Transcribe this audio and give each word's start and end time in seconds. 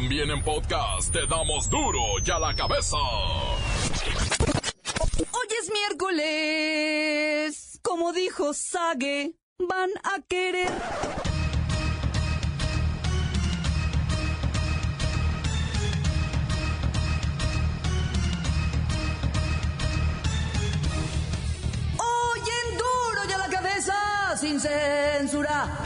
También 0.00 0.30
en 0.30 0.40
podcast 0.44 1.12
te 1.12 1.26
damos 1.26 1.68
duro 1.68 1.98
y 2.24 2.30
a 2.30 2.38
la 2.38 2.54
cabeza. 2.54 2.96
Hoy 5.18 5.48
es 5.60 5.72
miércoles. 5.72 7.80
Como 7.82 8.12
dijo 8.12 8.54
Sage, 8.54 9.32
van 9.58 9.90
a 10.04 10.20
querer. 10.28 10.70
Hoy 21.98 22.40
en 22.40 22.78
duro 22.78 23.24
y 23.28 23.32
a 23.32 23.38
la 23.38 23.48
cabeza, 23.48 24.36
sin 24.38 24.60
censura. 24.60 25.76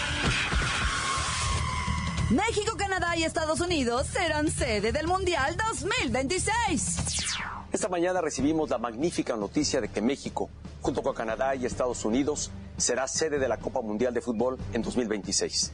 México, 2.32 2.78
Canadá 2.78 3.14
y 3.14 3.24
Estados 3.24 3.60
Unidos 3.60 4.06
serán 4.06 4.50
sede 4.50 4.90
del 4.90 5.06
Mundial 5.06 5.54
2026. 5.54 6.96
Esta 7.70 7.88
mañana 7.90 8.22
recibimos 8.22 8.70
la 8.70 8.78
magnífica 8.78 9.36
noticia 9.36 9.82
de 9.82 9.88
que 9.88 10.00
México, 10.00 10.48
junto 10.80 11.02
con 11.02 11.14
Canadá 11.14 11.54
y 11.54 11.66
Estados 11.66 12.06
Unidos, 12.06 12.50
será 12.78 13.06
sede 13.06 13.38
de 13.38 13.48
la 13.48 13.58
Copa 13.58 13.82
Mundial 13.82 14.14
de 14.14 14.22
Fútbol 14.22 14.56
en 14.72 14.80
2026. 14.80 15.72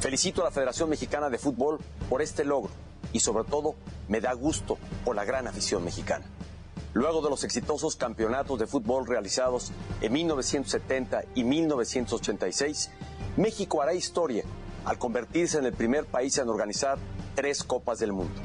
Felicito 0.00 0.42
a 0.42 0.44
la 0.44 0.50
Federación 0.52 0.88
Mexicana 0.88 1.30
de 1.30 1.38
Fútbol 1.38 1.80
por 2.08 2.22
este 2.22 2.44
logro 2.44 2.70
y 3.12 3.18
sobre 3.18 3.42
todo 3.42 3.74
me 4.06 4.20
da 4.20 4.32
gusto 4.34 4.78
por 5.04 5.16
la 5.16 5.24
gran 5.24 5.48
afición 5.48 5.82
mexicana. 5.82 6.26
Luego 6.94 7.22
de 7.22 7.30
los 7.30 7.42
exitosos 7.42 7.96
campeonatos 7.96 8.56
de 8.60 8.68
fútbol 8.68 9.04
realizados 9.04 9.72
en 10.00 10.12
1970 10.12 11.24
y 11.34 11.42
1986, 11.42 12.90
México 13.36 13.82
hará 13.82 13.94
historia 13.94 14.44
al 14.88 14.98
convertirse 14.98 15.58
en 15.58 15.66
el 15.66 15.74
primer 15.74 16.06
país 16.06 16.38
en 16.38 16.48
organizar 16.48 16.96
tres 17.34 17.62
Copas 17.62 17.98
del 17.98 18.14
Mundo. 18.14 18.40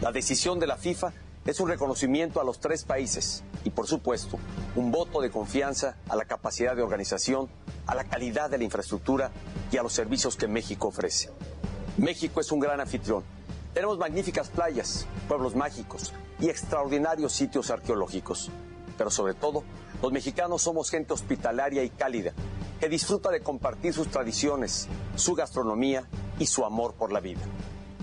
La 0.00 0.12
decisión 0.12 0.58
de 0.58 0.66
la 0.66 0.78
FIFA 0.78 1.12
es 1.44 1.60
un 1.60 1.68
reconocimiento 1.68 2.40
a 2.40 2.44
los 2.44 2.58
tres 2.58 2.84
países 2.84 3.44
y, 3.64 3.70
por 3.70 3.86
supuesto, 3.86 4.38
un 4.76 4.90
voto 4.90 5.20
de 5.20 5.30
confianza 5.30 5.96
a 6.08 6.16
la 6.16 6.24
capacidad 6.24 6.74
de 6.74 6.80
organización, 6.80 7.50
a 7.86 7.94
la 7.94 8.04
calidad 8.04 8.48
de 8.48 8.56
la 8.56 8.64
infraestructura 8.64 9.30
y 9.70 9.76
a 9.76 9.82
los 9.82 9.92
servicios 9.92 10.36
que 10.36 10.48
México 10.48 10.88
ofrece. 10.88 11.28
México 11.98 12.40
es 12.40 12.50
un 12.50 12.60
gran 12.60 12.80
anfitrión. 12.80 13.22
Tenemos 13.74 13.98
magníficas 13.98 14.48
playas, 14.48 15.04
pueblos 15.28 15.54
mágicos 15.54 16.14
y 16.40 16.48
extraordinarios 16.48 17.34
sitios 17.34 17.70
arqueológicos. 17.70 18.50
Pero 18.96 19.10
sobre 19.10 19.34
todo, 19.34 19.64
los 20.00 20.12
mexicanos 20.12 20.62
somos 20.62 20.88
gente 20.88 21.12
hospitalaria 21.12 21.84
y 21.84 21.90
cálida, 21.90 22.32
que 22.80 22.88
disfruta 22.88 23.30
de 23.30 23.40
compartir 23.40 23.92
sus 23.92 24.08
tradiciones, 24.08 24.88
su 25.16 25.34
gastronomía 25.34 26.04
y 26.38 26.46
su 26.46 26.64
amor 26.64 26.94
por 26.94 27.12
la 27.12 27.20
vida. 27.20 27.40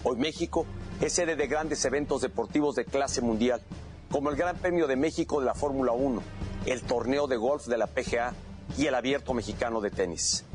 Hoy 0.04 0.18
México 0.18 0.66
es 1.00 1.14
sede 1.14 1.36
de 1.36 1.48
grandes 1.48 1.84
eventos 1.86 2.22
deportivos 2.22 2.76
de 2.76 2.86
clase 2.86 3.22
mundial, 3.22 3.62
como 4.10 4.30
el 4.30 4.36
Gran 4.36 4.58
Premio 4.58 4.88
de 4.88 4.96
México 4.96 5.40
de 5.40 5.46
la 5.46 5.54
Fórmula 5.54 5.92
1, 5.92 6.22
el 6.66 6.82
torneo 6.82 7.28
de 7.28 7.38
golf 7.38 7.68
de 7.68 7.78
la 7.78 7.88
PGA 7.88 8.34
y 8.78 8.88
el 8.88 8.96
Abierto 8.96 9.34
Mexicano 9.34 9.82
de 9.82 9.92
Tenis. 9.92 10.46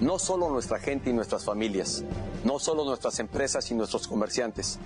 No 0.00 0.18
solo 0.18 0.50
nuestra 0.50 0.78
gente 0.78 1.10
y 1.10 1.12
nuestras 1.12 1.44
familias, 1.44 2.04
no 2.44 2.58
solo 2.58 2.84
nuestras 2.84 3.18
empresas 3.18 3.70
y 3.70 3.74
nuestros 3.74 4.06
comerciantes, 4.06 4.78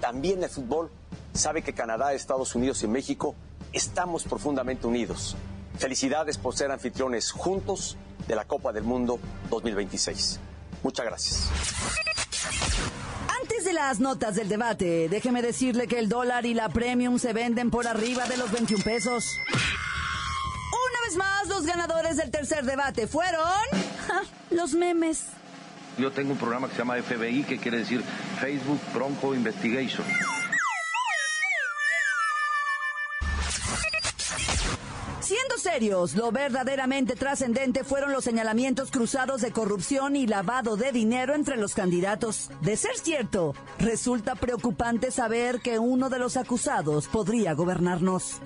también 0.00 0.42
el 0.42 0.50
fútbol 0.50 0.90
sabe 1.32 1.62
que 1.62 1.72
Canadá, 1.72 2.12
Estados 2.12 2.54
Unidos 2.54 2.82
y 2.82 2.88
México 2.88 3.34
estamos 3.72 4.24
profundamente 4.24 4.86
unidos. 4.86 5.36
Felicidades 5.78 6.38
por 6.38 6.54
ser 6.54 6.70
anfitriones 6.70 7.30
juntos 7.30 7.96
de 8.28 8.36
la 8.36 8.44
Copa 8.44 8.72
del 8.72 8.84
Mundo 8.84 9.18
2026. 9.50 10.38
Muchas 10.82 11.06
gracias. 11.06 11.50
Antes 13.42 13.64
de 13.64 13.72
las 13.72 13.98
notas 13.98 14.36
del 14.36 14.48
debate, 14.48 15.08
déjeme 15.08 15.42
decirle 15.42 15.88
que 15.88 15.98
el 15.98 16.08
dólar 16.08 16.46
y 16.46 16.54
la 16.54 16.68
premium 16.68 17.18
se 17.18 17.32
venden 17.32 17.70
por 17.70 17.86
arriba 17.86 18.26
de 18.26 18.36
los 18.36 18.52
21 18.52 18.84
pesos. 18.84 19.24
Una 19.48 21.00
vez 21.06 21.16
más, 21.16 21.48
los 21.48 21.64
ganadores 21.64 22.16
del 22.18 22.30
tercer 22.30 22.64
debate 22.64 23.06
fueron 23.06 23.42
ja, 24.06 24.22
los 24.50 24.74
memes. 24.74 25.24
Yo 25.96 26.12
tengo 26.12 26.32
un 26.32 26.38
programa 26.38 26.68
que 26.68 26.74
se 26.74 26.78
llama 26.78 26.96
FBI, 27.02 27.42
que 27.42 27.58
quiere 27.58 27.78
decir 27.78 28.04
Facebook 28.40 28.80
Bronco 28.94 29.34
Investigation. 29.34 30.06
Lo 35.80 36.32
verdaderamente 36.32 37.14
trascendente 37.14 37.84
fueron 37.84 38.12
los 38.12 38.24
señalamientos 38.24 38.90
cruzados 38.90 39.42
de 39.42 39.52
corrupción 39.52 40.16
y 40.16 40.26
lavado 40.26 40.76
de 40.76 40.90
dinero 40.90 41.36
entre 41.36 41.56
los 41.56 41.74
candidatos. 41.74 42.50
De 42.62 42.76
ser 42.76 42.96
cierto, 42.96 43.54
resulta 43.78 44.34
preocupante 44.34 45.12
saber 45.12 45.60
que 45.60 45.78
uno 45.78 46.10
de 46.10 46.18
los 46.18 46.36
acusados 46.36 47.06
podría 47.06 47.54
gobernarnos. 47.54 48.40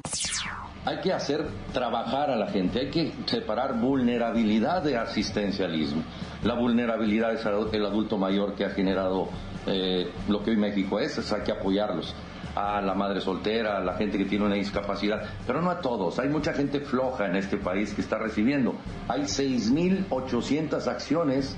Hay 0.84 1.00
que 1.00 1.12
hacer 1.12 1.46
trabajar 1.72 2.30
a 2.30 2.36
la 2.36 2.48
gente, 2.48 2.80
hay 2.80 2.90
que 2.90 3.12
separar 3.24 3.80
vulnerabilidad 3.80 4.82
de 4.82 4.98
asistencialismo. 4.98 6.02
La 6.42 6.54
vulnerabilidad 6.54 7.32
es 7.32 7.46
el 7.72 7.86
adulto 7.86 8.18
mayor 8.18 8.54
que 8.54 8.66
ha 8.66 8.70
generado 8.70 9.30
eh, 9.66 10.10
lo 10.28 10.42
que 10.42 10.50
hoy 10.50 10.56
México 10.58 11.00
es, 11.00 11.16
es 11.16 11.32
hay 11.32 11.42
que 11.44 11.52
apoyarlos 11.52 12.14
a 12.54 12.80
la 12.80 12.94
madre 12.94 13.20
soltera, 13.20 13.78
a 13.78 13.80
la 13.80 13.94
gente 13.94 14.18
que 14.18 14.24
tiene 14.24 14.44
una 14.44 14.54
discapacidad, 14.54 15.22
pero 15.46 15.62
no 15.62 15.70
a 15.70 15.80
todos. 15.80 16.18
Hay 16.18 16.28
mucha 16.28 16.52
gente 16.52 16.80
floja 16.80 17.26
en 17.26 17.36
este 17.36 17.56
país 17.56 17.94
que 17.94 18.00
está 18.00 18.18
recibiendo. 18.18 18.74
Hay 19.08 19.22
6.800 19.22 20.86
acciones 20.86 21.56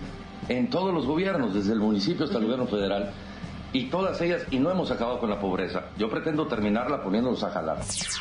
en 0.49 0.69
todos 0.71 0.93
los 0.93 1.07
gobiernos, 1.07 1.55
desde 1.55 1.73
el 1.73 1.81
municipio 1.81 2.25
hasta 2.25 2.39
el 2.39 2.45
gobierno 2.45 2.67
federal, 2.67 3.13
y 3.73 3.87
todas 3.87 4.21
ellas, 4.21 4.47
y 4.51 4.59
no 4.59 4.71
hemos 4.71 4.91
acabado 4.91 5.19
con 5.19 5.31
la 5.31 5.41
pobreza. 5.41 5.87
Yo 5.99 6.09
pretendo 6.09 6.47
terminarla 6.47 7.03
poniéndolos 7.03 7.43
a 7.43 7.51
jalar. 7.51 7.79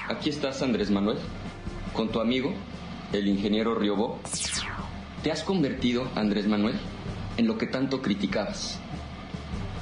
Aquí 0.09 0.29
estás, 0.29 0.61
Andrés 0.63 0.90
Manuel, 0.90 1.17
con 1.94 2.09
tu 2.09 2.19
amigo, 2.19 2.53
el 3.11 3.28
ingeniero 3.28 3.75
Riobó. 3.75 4.19
Te 5.22 5.31
has 5.31 5.44
convertido, 5.44 6.07
Andrés 6.16 6.47
Manuel, 6.47 6.75
en 7.38 7.47
lo 7.47 7.57
que 7.57 7.67
tanto 7.67 8.01
criticabas. 8.01 8.79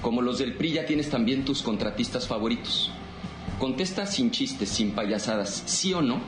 Como 0.01 0.21
los 0.21 0.39
del 0.39 0.53
PRI 0.53 0.73
ya 0.73 0.85
tienes 0.85 1.09
también 1.09 1.45
tus 1.45 1.61
contratistas 1.61 2.27
favoritos. 2.27 2.91
Contesta 3.59 4.05
sin 4.05 4.31
chistes, 4.31 4.69
sin 4.69 4.91
payasadas, 4.91 5.63
sí 5.65 5.93
o 5.93 6.01
no, 6.01 6.19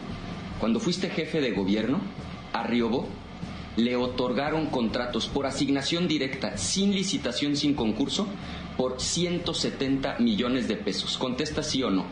cuando 0.60 0.80
fuiste 0.80 1.10
jefe 1.10 1.42
de 1.42 1.52
gobierno, 1.52 2.00
a 2.54 2.64
Riobó 2.64 3.08
le 3.76 3.96
otorgaron 3.96 4.68
contratos 4.68 5.28
por 5.28 5.48
asignación 5.48 6.08
directa, 6.08 6.58
sin 6.58 6.94
licitación, 6.94 7.56
sin 7.56 7.74
concurso, 7.74 8.28
por 8.78 9.00
170 9.00 10.20
millones 10.20 10.68
de 10.68 10.76
pesos. 10.76 11.18
Contesta 11.18 11.64
sí 11.64 11.84
o 11.84 11.90
no. 11.90 12.06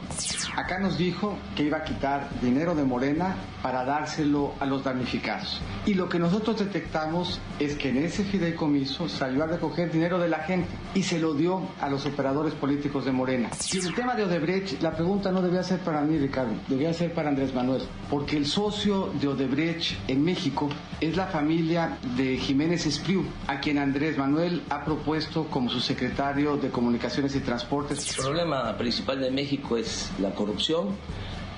Acá 0.55 0.79
nos 0.79 0.97
dijo 0.97 1.37
que 1.55 1.63
iba 1.63 1.77
a 1.77 1.83
quitar 1.83 2.29
dinero 2.41 2.75
de 2.75 2.83
Morena 2.83 3.35
para 3.61 3.85
dárselo 3.85 4.53
a 4.59 4.65
los 4.65 4.83
damnificados. 4.83 5.61
Y 5.85 5.93
lo 5.93 6.09
que 6.09 6.19
nosotros 6.19 6.59
detectamos 6.59 7.39
es 7.59 7.75
que 7.75 7.89
en 7.89 7.97
ese 7.97 8.23
fideicomiso 8.23 9.07
salió 9.07 9.43
a 9.43 9.47
recoger 9.47 9.91
dinero 9.91 10.19
de 10.19 10.29
la 10.29 10.39
gente 10.39 10.67
y 10.93 11.03
se 11.03 11.19
lo 11.19 11.33
dio 11.33 11.61
a 11.79 11.89
los 11.89 12.05
operadores 12.05 12.53
políticos 12.53 13.05
de 13.05 13.11
Morena. 13.11 13.49
Y 13.71 13.77
el 13.77 13.93
tema 13.93 14.15
de 14.15 14.23
Odebrecht, 14.23 14.81
la 14.81 14.91
pregunta 14.95 15.31
no 15.31 15.41
debía 15.41 15.63
ser 15.63 15.79
para 15.79 16.01
mí, 16.01 16.17
Ricardo, 16.17 16.53
debía 16.67 16.93
ser 16.93 17.13
para 17.13 17.29
Andrés 17.29 17.53
Manuel, 17.53 17.83
porque 18.09 18.37
el 18.37 18.45
socio 18.45 19.11
de 19.19 19.27
Odebrecht 19.27 19.97
en 20.07 20.23
México 20.23 20.69
es 20.99 21.15
la 21.15 21.27
familia 21.27 21.97
de 22.15 22.37
Jiménez 22.37 22.85
Espriu, 22.85 23.25
a 23.47 23.59
quien 23.59 23.77
Andrés 23.77 24.17
Manuel 24.17 24.63
ha 24.69 24.83
propuesto 24.83 25.45
como 25.45 25.69
su 25.69 25.79
secretario 25.79 26.50
de 26.59 26.69
Comunicaciones 26.69 27.35
y 27.35 27.39
Transportes. 27.39 28.17
El 28.17 28.23
problema 28.23 28.75
principal 28.77 29.21
de 29.21 29.31
México 29.31 29.77
es 29.77 30.11
la 30.19 30.31
corrupción. 30.31 30.89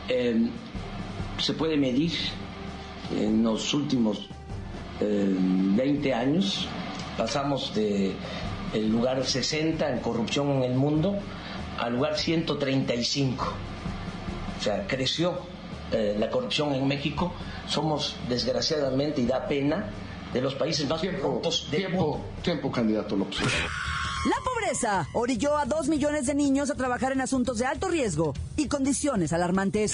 Eh, 0.08 0.48
se 1.40 1.54
puede 1.54 1.78
medir 1.78 2.12
en 3.16 3.44
los 3.44 3.74
últimos 3.74 4.28
eh, 5.00 5.34
20 5.36 6.14
años. 6.14 6.68
Pasamos 7.18 7.74
de 7.74 8.14
el 8.74 8.90
lugar 8.90 9.24
60 9.24 9.90
en 9.90 10.00
corrupción 10.00 10.50
en 10.50 10.64
el 10.64 10.76
mundo 10.76 11.18
al 11.80 11.94
lugar 11.94 12.18
135. 12.18 13.46
O 14.60 14.64
sea, 14.64 14.86
creció 14.88 15.40
eh, 15.92 16.16
la 16.20 16.30
corrupción 16.30 16.74
en 16.74 16.88
México. 16.88 17.34
Somos, 17.68 18.16
desgraciadamente, 18.30 19.22
y 19.22 19.26
da 19.26 19.48
pena, 19.48 19.90
de 20.34 20.42
los 20.42 20.56
países 20.56 20.88
más 20.90 21.02
corruptos 21.02 21.68
del 21.70 21.82
tiempo, 21.82 22.18
mundo. 22.18 22.26
tiempo, 22.42 22.72
candidato 22.72 23.16
López 23.16 23.40
pobreza 24.74 25.08
orilló 25.14 25.58
a 25.58 25.66
dos 25.66 25.88
millones 25.88 26.26
de 26.26 26.34
niños 26.34 26.70
a 26.70 26.76
trabajar 26.76 27.12
en 27.12 27.22
asuntos 27.22 27.60
de 27.60 27.66
alto 27.66 27.90
riesgo 27.90 28.34
y 28.58 28.68
condiciones 28.68 29.32
alarmantes. 29.32 29.94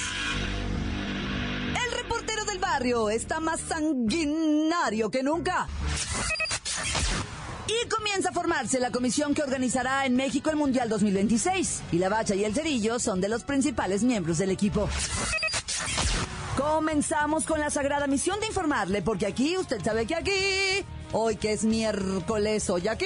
El 1.86 1.98
reportero 1.98 2.46
del 2.46 2.60
barrio 2.60 3.10
está 3.10 3.40
más 3.40 3.60
sanguinario 3.60 5.12
que 5.12 5.24
nunca. 5.24 5.68
Y 7.68 7.90
comienza 7.90 8.30
a 8.30 8.32
formarse 8.32 8.80
la 8.80 8.92
comisión 8.92 9.34
que 9.34 9.44
organizará 9.44 10.06
en 10.06 10.16
México 10.16 10.50
el 10.50 10.56
Mundial 10.56 10.90
2026. 10.90 11.82
Y 11.92 11.98
la 11.98 12.10
Bacha 12.10 12.36
y 12.36 12.44
el 12.44 12.56
Cerillo 12.56 13.00
son 13.00 13.22
de 13.22 13.30
los 13.30 13.44
principales 13.44 14.04
miembros 14.04 14.38
del 14.38 14.50
equipo. 14.50 14.90
Comenzamos 16.58 17.46
con 17.46 17.60
la 17.60 17.70
sagrada 17.70 18.08
misión 18.08 18.40
de 18.40 18.48
informarle, 18.48 19.02
porque 19.02 19.28
aquí, 19.28 19.58
usted 19.58 19.82
sabe 19.84 20.06
que 20.06 20.16
aquí, 20.16 20.86
hoy 21.12 21.36
que 21.36 21.54
es 21.54 21.64
miércoles, 21.64 22.70
hoy 22.70 22.88
aquí, 22.88 23.06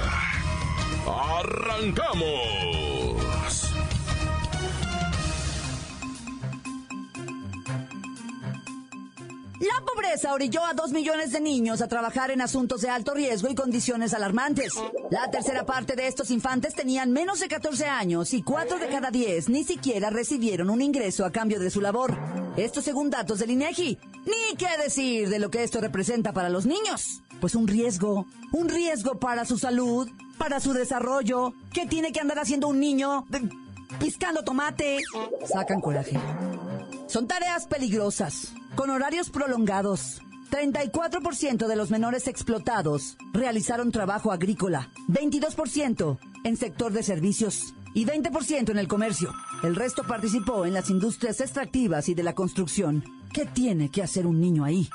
¡Arrancamos! 1.23 2.25
La 9.59 9.85
pobreza 9.85 10.33
orilló 10.33 10.65
a 10.65 10.73
dos 10.73 10.91
millones 10.91 11.31
de 11.31 11.39
niños 11.39 11.83
a 11.83 11.87
trabajar 11.87 12.31
en 12.31 12.41
asuntos 12.41 12.81
de 12.81 12.89
alto 12.89 13.13
riesgo 13.13 13.49
y 13.49 13.55
condiciones 13.55 14.15
alarmantes. 14.15 14.73
La 15.11 15.29
tercera 15.29 15.63
parte 15.63 15.95
de 15.95 16.07
estos 16.07 16.31
infantes 16.31 16.73
tenían 16.73 17.11
menos 17.11 17.39
de 17.39 17.47
14 17.47 17.85
años 17.85 18.33
y 18.33 18.41
cuatro 18.41 18.79
de 18.79 18.87
cada 18.87 19.11
diez 19.11 19.47
ni 19.47 19.63
siquiera 19.63 20.09
recibieron 20.09 20.71
un 20.71 20.81
ingreso 20.81 21.23
a 21.23 21.31
cambio 21.31 21.59
de 21.59 21.69
su 21.69 21.81
labor. 21.81 22.17
Esto 22.57 22.81
según 22.81 23.11
datos 23.11 23.37
del 23.37 23.51
INEGI. 23.51 23.99
Ni 24.25 24.57
qué 24.57 24.81
decir 24.83 25.29
de 25.29 25.37
lo 25.37 25.51
que 25.51 25.61
esto 25.61 25.81
representa 25.81 26.33
para 26.33 26.49
los 26.49 26.65
niños. 26.65 27.21
Pues 27.41 27.55
un 27.55 27.67
riesgo, 27.67 28.27
un 28.51 28.69
riesgo 28.69 29.19
para 29.19 29.45
su 29.45 29.57
salud, 29.57 30.07
para 30.37 30.59
su 30.59 30.73
desarrollo. 30.73 31.53
¿Qué 31.73 31.87
tiene 31.87 32.11
que 32.11 32.19
andar 32.19 32.37
haciendo 32.37 32.67
un 32.67 32.79
niño? 32.79 33.25
Piscando 33.99 34.43
tomate. 34.43 34.99
Sacan 35.51 35.81
coraje. 35.81 36.19
Son 37.07 37.27
tareas 37.27 37.65
peligrosas, 37.65 38.53
con 38.75 38.91
horarios 38.91 39.31
prolongados. 39.31 40.21
34% 40.51 41.65
de 41.65 41.75
los 41.75 41.89
menores 41.89 42.27
explotados 42.27 43.17
realizaron 43.33 43.91
trabajo 43.91 44.31
agrícola, 44.31 44.91
22% 45.07 46.19
en 46.43 46.57
sector 46.57 46.93
de 46.93 47.01
servicios 47.01 47.73
y 47.95 48.05
20% 48.05 48.69
en 48.69 48.77
el 48.77 48.87
comercio. 48.87 49.33
El 49.63 49.75
resto 49.75 50.03
participó 50.03 50.65
en 50.65 50.73
las 50.73 50.89
industrias 50.89 51.41
extractivas 51.41 52.07
y 52.07 52.13
de 52.13 52.23
la 52.23 52.35
construcción. 52.35 53.03
¿Qué 53.33 53.45
tiene 53.45 53.89
que 53.89 54.03
hacer 54.03 54.27
un 54.27 54.41
niño 54.41 54.63
ahí? 54.63 54.89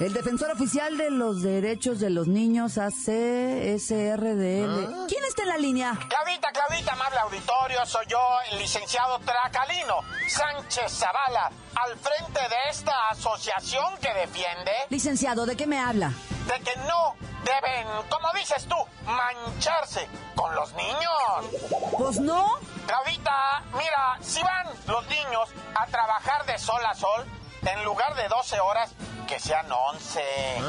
El 0.00 0.12
defensor 0.12 0.50
oficial 0.50 0.96
de 0.96 1.10
los 1.10 1.42
derechos 1.42 2.00
de 2.00 2.10
los 2.10 2.26
niños 2.28 2.78
ACSRDL. 2.78 3.76
¿Quién 5.08 5.24
está 5.28 5.42
en 5.42 5.48
la 5.48 5.58
línea? 5.58 5.98
Claudita, 6.08 6.50
Claudita, 6.52 6.92
amable 6.92 7.18
auditorio, 7.18 7.84
soy 7.86 8.06
yo, 8.08 8.18
el 8.50 8.58
licenciado 8.58 9.18
Tracalino 9.20 10.00
Sánchez 10.28 10.92
Zavala, 10.92 11.50
al 11.74 11.96
frente 11.98 12.40
de 12.40 12.70
esta 12.70 12.92
asociación 13.10 13.96
que 14.00 14.12
defiende 14.14 14.72
Licenciado, 14.90 15.46
¿de 15.46 15.56
qué 15.56 15.66
me 15.66 15.78
habla? 15.78 16.12
de 16.46 16.60
que 16.60 16.76
no 16.88 17.14
deben, 17.44 17.86
como 18.08 18.32
dices 18.34 18.66
tú, 18.66 18.76
mancharse 19.06 20.08
con 20.34 20.54
los 20.54 20.72
niños. 20.74 21.92
Pues 21.96 22.18
no. 22.20 22.58
Claudita, 22.86 23.62
mira, 23.72 24.18
si 24.20 24.42
van 24.42 24.66
los 24.86 25.06
niños 25.06 25.48
a 25.74 25.86
trabajar 25.86 26.44
de 26.46 26.58
sol 26.58 26.80
a 26.84 26.94
sol, 26.94 27.24
en 27.64 27.84
lugar 27.84 28.14
de 28.16 28.26
12 28.28 28.60
horas, 28.60 28.92
que 29.32 29.40
sean 29.40 29.72
11. 29.72 30.60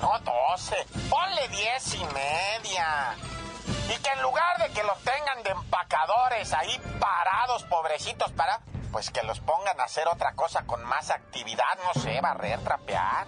No 0.00 0.16
12. 0.20 0.86
Ponle 1.10 1.48
10 1.48 1.94
y 1.94 2.04
media. 2.04 3.16
Y 3.88 4.00
que 4.00 4.10
en 4.10 4.22
lugar 4.22 4.58
de 4.58 4.72
que 4.72 4.84
los 4.84 4.96
tengan 5.02 5.42
de 5.42 5.50
empacadores 5.50 6.52
ahí 6.52 6.80
parados, 7.00 7.64
pobrecitos, 7.64 8.30
para, 8.30 8.60
pues 8.92 9.10
que 9.10 9.24
los 9.24 9.40
pongan 9.40 9.80
a 9.80 9.84
hacer 9.84 10.06
otra 10.06 10.34
cosa 10.34 10.62
con 10.66 10.84
más 10.84 11.10
actividad, 11.10 11.64
no 11.84 12.00
sé, 12.00 12.20
barrer, 12.20 12.60
trapear. 12.60 13.26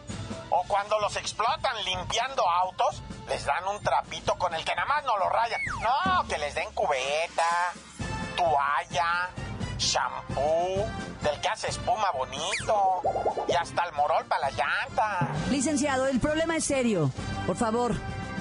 O 0.50 0.62
cuando 0.69 1.00
los 1.00 1.16
explotan 1.16 1.84
limpiando 1.84 2.48
autos, 2.48 3.02
les 3.26 3.44
dan 3.44 3.66
un 3.66 3.82
trapito 3.82 4.38
con 4.38 4.54
el 4.54 4.64
que 4.64 4.76
nada 4.76 4.86
más 4.86 5.04
no 5.04 5.19
lo 5.19 5.28
rayan. 5.28 5.60
No, 5.81 6.28
que 6.28 6.38
les 6.38 6.54
den 6.54 6.72
cubeta, 6.72 7.72
toalla, 8.36 9.31
shampoo, 9.78 10.86
del 11.22 11.40
que 11.40 11.48
hace 11.48 11.69
espuma 11.69 12.10
bonito, 12.12 13.02
y 13.48 13.52
hasta 13.52 13.84
el 13.84 13.92
morol 13.94 14.25
para 14.26 14.50
la 14.50 14.50
llanta. 14.50 15.28
Licenciado, 15.50 16.06
el 16.06 16.20
problema 16.20 16.56
es 16.56 16.64
serio. 16.64 17.10
Por 17.46 17.56
favor, 17.56 17.94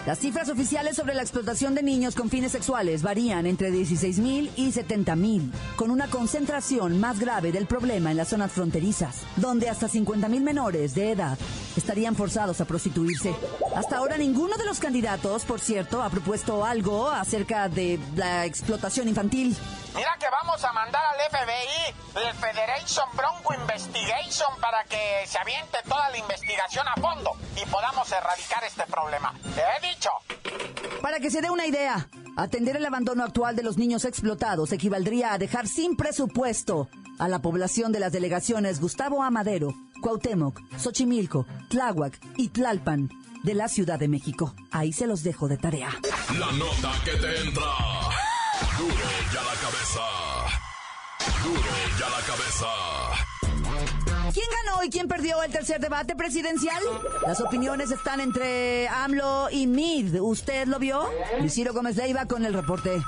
las 0.08 0.20
cifras 0.20 0.48
oficiales 0.48 0.96
sobre 0.96 1.14
la 1.14 1.22
explotación 1.22 1.76
de 1.76 1.84
niños 1.84 2.16
con 2.16 2.30
fines 2.30 2.54
sexuales 2.54 3.04
varían 3.04 3.46
entre 3.46 3.72
16 3.72 4.20
mil 4.20 4.50
y 4.56 4.72
70 4.72 5.18
mil, 5.18 5.52
con 5.76 5.92
una 5.92 6.08
concentración 6.08 6.98
más 6.98 7.20
grave 7.20 7.52
del 7.52 7.66
problema 7.68 8.12
en 8.12 8.16
las 8.16 8.30
zonas 8.30 8.54
fronterizas, 8.54 9.24
donde 9.36 9.70
hasta 9.70 9.90
50 9.90 10.30
mil 10.30 10.44
menores 10.44 10.96
de 10.96 11.12
edad 11.12 11.38
estarían 11.76 12.16
forzados 12.16 12.62
a 12.62 12.66
prostituirse. 12.66 13.36
Hasta 13.76 13.98
ahora 13.98 14.18
ninguno 14.18 14.56
de 14.56 14.64
los 14.64 14.80
candidatos, 14.80 15.44
por 15.44 15.60
cierto, 15.60 16.02
ha 16.02 16.10
propuesto 16.10 16.64
algo 16.64 17.10
acerca 17.10 17.68
de 17.68 18.00
la 18.16 18.46
explotación 18.46 19.10
infantil. 19.10 19.58
Mira 19.94 20.16
que 20.18 20.28
vamos 20.30 20.47
a 20.64 20.74
mandar 20.74 21.04
al 21.06 21.20
FBI, 21.30 22.26
el 22.28 22.34
Federation 22.36 23.06
Bronco 23.16 23.54
Investigation, 23.54 24.50
para 24.60 24.84
que 24.86 25.28
se 25.28 25.38
aviente 25.38 25.78
toda 25.88 26.10
la 26.10 26.18
investigación 26.18 26.88
a 26.88 26.96
fondo 26.96 27.32
y 27.56 27.66
podamos 27.70 28.12
erradicar 28.12 28.64
este 28.64 28.84
problema. 28.86 29.34
Te 29.56 29.62
he 29.62 29.94
dicho. 29.94 30.10
Para 31.02 31.20
que 31.20 31.30
se 31.30 31.42
dé 31.42 31.50
una 31.50 31.66
idea, 31.66 32.10
atender 32.38 32.76
el 32.78 32.86
abandono 32.86 33.24
actual 33.24 33.56
de 33.56 33.64
los 33.64 33.78
niños 33.78 34.06
explotados 34.06 34.72
equivaldría 34.72 35.34
a 35.34 35.38
dejar 35.38 35.68
sin 35.68 35.96
presupuesto 35.96 36.90
a 37.20 37.28
la 37.28 37.40
población 37.40 37.92
de 37.92 38.00
las 38.00 38.12
delegaciones 38.12 38.80
Gustavo 38.80 39.24
Amadero, 39.24 39.74
Cuauhtémoc, 40.02 40.60
Xochimilco, 40.78 41.46
Tláhuac 41.70 42.20
y 42.38 42.50
Tlalpan 42.50 43.10
de 43.44 43.54
la 43.54 43.68
Ciudad 43.68 44.00
de 44.00 44.08
México. 44.08 44.56
Ahí 44.72 44.92
se 44.92 45.08
los 45.08 45.24
dejo 45.24 45.48
de 45.48 45.58
tarea. 45.58 45.90
La 46.38 46.52
nota 46.54 46.92
que 47.06 47.12
te 47.12 47.42
entra. 47.42 47.64
Duro 48.78 48.94
y 48.94 49.38
a 49.38 49.44
la 49.44 49.54
cabeza. 49.62 50.47
Duro 51.48 51.62
y 51.98 52.04
a 52.04 52.10
la 52.10 52.26
cabeza. 52.26 52.68
¿Quién 54.34 54.46
ganó 54.66 54.84
y 54.84 54.90
quién 54.90 55.08
perdió 55.08 55.42
el 55.44 55.52
tercer 55.52 55.80
debate 55.80 56.14
presidencial? 56.14 56.84
Las 57.26 57.40
opiniones 57.40 57.90
están 57.90 58.20
entre 58.20 58.90
AMLO 58.90 59.50
y 59.50 59.66
MID. 59.66 60.20
¿Usted 60.22 60.68
lo 60.68 60.78
vio? 60.78 61.10
Luis 61.40 61.54
Ciro 61.54 61.74
Gómez 61.74 61.96
Leiva 61.96 62.26
con 62.26 62.46
el 62.46 62.54
reporte. 62.54 63.02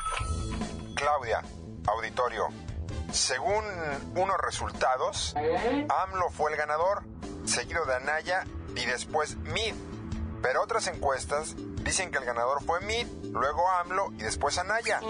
Claudia, 0.95 1.43
auditorio. 1.85 2.47
Según 3.11 3.65
unos 4.15 4.37
resultados, 4.41 5.35
AMLO 5.35 6.29
fue 6.29 6.51
el 6.51 6.57
ganador, 6.57 7.03
seguido 7.43 7.83
de 7.85 7.95
Anaya 7.95 8.45
y 8.73 8.85
después 8.85 9.35
Mid. 9.37 9.73
Pero 10.41 10.63
otras 10.63 10.87
encuestas 10.87 11.55
dicen 11.83 12.09
que 12.09 12.19
el 12.19 12.25
ganador 12.25 12.63
fue 12.63 12.79
Mid, 12.81 13.05
luego 13.33 13.69
AMLO 13.81 14.13
y 14.13 14.23
después 14.23 14.57
Anaya. 14.57 15.01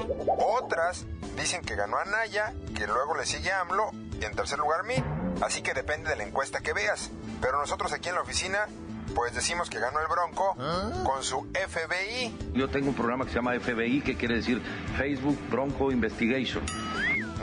Otras 0.57 1.05
dicen 1.39 1.61
que 1.61 1.75
ganó 1.75 1.97
Anaya, 1.97 2.53
que 2.75 2.85
luego 2.85 3.15
le 3.15 3.25
sigue 3.25 3.51
AMLO 3.51 3.91
y 4.19 4.25
en 4.25 4.35
tercer 4.35 4.59
lugar 4.59 4.83
Mid. 4.83 5.01
Así 5.41 5.61
que 5.61 5.73
depende 5.73 6.09
de 6.09 6.17
la 6.17 6.23
encuesta 6.23 6.59
que 6.59 6.73
veas. 6.73 7.11
Pero 7.41 7.59
nosotros 7.59 7.93
aquí 7.93 8.09
en 8.09 8.15
la 8.15 8.21
oficina, 8.21 8.67
pues 9.15 9.33
decimos 9.33 9.69
que 9.69 9.79
ganó 9.79 9.99
el 10.01 10.07
Bronco 10.07 10.55
con 11.03 11.23
su 11.23 11.47
FBI. 11.53 12.51
Yo 12.53 12.69
tengo 12.69 12.89
un 12.89 12.95
programa 12.95 13.25
que 13.25 13.31
se 13.31 13.37
llama 13.37 13.57
FBI, 13.59 14.01
que 14.01 14.17
quiere 14.17 14.35
decir 14.35 14.61
Facebook 14.97 15.39
Bronco 15.49 15.91
Investigation. 15.91 16.63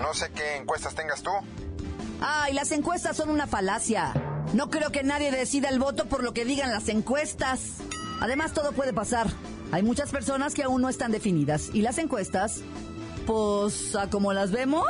No 0.01 0.13
sé 0.13 0.31
qué 0.35 0.57
encuestas 0.57 0.95
tengas 0.95 1.23
tú. 1.23 1.31
Ay, 2.21 2.53
las 2.53 2.71
encuestas 2.73 3.17
son 3.17 3.31
una 3.31 3.47
falacia. 3.47 4.13
No 4.53 4.71
creo 4.71 4.91
que 4.91 5.03
nadie 5.03 5.31
decida 5.31 5.69
el 5.69 5.79
voto 5.79 6.07
por 6.07 6.23
lo 6.23 6.33
que 6.33 6.45
digan 6.45 6.71
las 6.71 6.89
encuestas. 6.89 7.79
Además, 8.21 8.53
todo 8.53 8.73
puede 8.73 8.93
pasar. 8.93 9.29
Hay 9.73 9.83
muchas 9.83 10.11
personas 10.11 10.55
que 10.55 10.63
aún 10.63 10.81
no 10.83 10.89
están 10.89 11.13
definidas. 11.13 11.71
Y 11.73 11.83
las 11.83 11.99
encuestas, 11.99 12.61
pues, 13.27 13.95
a 13.95 14.09
como 14.09 14.33
las 14.33 14.53
vemos, 14.53 14.87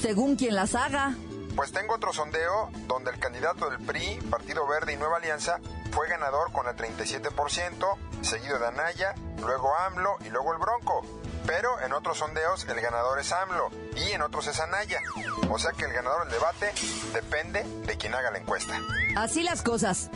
según 0.00 0.36
quien 0.36 0.54
las 0.54 0.74
haga. 0.74 1.14
Pues 1.54 1.72
tengo 1.72 1.94
otro 1.94 2.12
sondeo 2.12 2.70
donde 2.86 3.10
el 3.10 3.18
candidato 3.18 3.70
del 3.70 3.78
PRI, 3.78 4.18
Partido 4.30 4.66
Verde 4.68 4.92
y 4.92 4.96
Nueva 4.96 5.16
Alianza 5.16 5.58
fue 5.90 6.06
ganador 6.08 6.52
con 6.52 6.66
el 6.66 6.76
37%, 6.76 7.96
seguido 8.20 8.58
de 8.58 8.66
Anaya, 8.66 9.14
luego 9.40 9.74
AMLO 9.74 10.18
y 10.26 10.28
luego 10.28 10.52
el 10.52 10.58
Bronco. 10.58 11.02
Pero 11.46 11.80
en 11.80 11.94
otros 11.94 12.18
sondeos 12.18 12.66
el 12.68 12.78
ganador 12.80 13.18
es 13.20 13.32
AMLO 13.32 13.70
y 13.96 14.12
en 14.12 14.20
otros 14.20 14.48
es 14.48 14.60
Anaya. 14.60 15.00
O 15.48 15.58
sea 15.58 15.72
que 15.72 15.86
el 15.86 15.92
ganador 15.92 16.24
del 16.24 16.32
debate 16.32 16.72
depende 17.14 17.64
de 17.86 17.96
quien 17.96 18.14
haga 18.14 18.30
la 18.32 18.38
encuesta. 18.38 18.78
Así 19.16 19.42
las 19.42 19.62
cosas. 19.62 20.10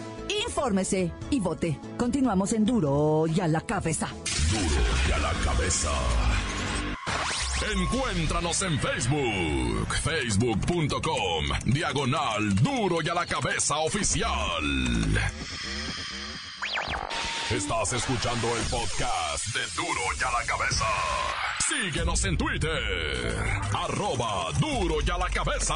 Infórmese 0.46 1.12
y 1.30 1.40
vote. 1.40 1.80
Continuamos 1.96 2.52
en 2.52 2.66
Duro 2.66 3.26
y 3.26 3.40
a 3.40 3.48
la 3.48 3.62
cabeza. 3.62 4.08
Duro 4.50 4.82
y 5.08 5.12
a 5.12 5.18
la 5.18 5.32
cabeza. 5.44 5.90
Encuéntranos 7.62 8.62
en 8.62 8.80
Facebook, 8.80 9.94
facebook.com, 10.02 11.44
diagonal 11.66 12.54
duro 12.54 13.02
y 13.02 13.08
a 13.10 13.14
la 13.14 13.26
cabeza 13.26 13.76
oficial. 13.78 14.30
Estás 17.50 17.92
escuchando 17.92 18.48
el 18.56 18.62
podcast 18.64 19.46
de 19.48 19.60
duro 19.76 20.00
y 20.18 20.24
a 20.24 20.30
la 20.30 20.46
cabeza. 20.46 20.86
Síguenos 21.68 22.24
en 22.24 22.38
Twitter. 22.38 23.36
Arroba 23.74 24.52
duro 24.58 24.96
y 25.06 25.10
a 25.10 25.18
la 25.18 25.28
cabeza. 25.28 25.74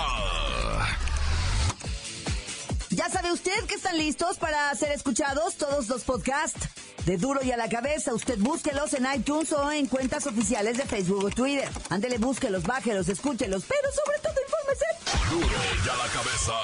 Ya 2.88 3.10
sabe 3.10 3.30
usted 3.30 3.64
que 3.66 3.74
están 3.74 3.98
listos 3.98 4.38
para 4.38 4.74
ser 4.74 4.92
escuchados 4.92 5.56
todos 5.56 5.88
los 5.88 6.02
podcasts 6.02 6.73
de 7.06 7.16
Duro 7.16 7.40
y 7.42 7.52
a 7.52 7.56
la 7.56 7.68
Cabeza. 7.68 8.14
Usted 8.14 8.38
búsquelos 8.38 8.94
en 8.94 9.06
iTunes 9.14 9.52
o 9.52 9.70
en 9.70 9.86
cuentas 9.86 10.26
oficiales 10.26 10.76
de 10.78 10.84
Facebook 10.84 11.24
o 11.24 11.30
Twitter. 11.30 11.68
Ándele, 11.90 12.18
búsquelos, 12.18 12.64
bájelos, 12.64 13.08
escúchelos, 13.08 13.64
pero 13.64 13.88
sobre 13.92 14.18
todo 14.18 14.34
infórmese. 14.46 14.86
Duro 15.30 15.58
y 15.84 15.88
a 15.88 15.96
la 15.96 16.08
cabeza. 16.12 16.54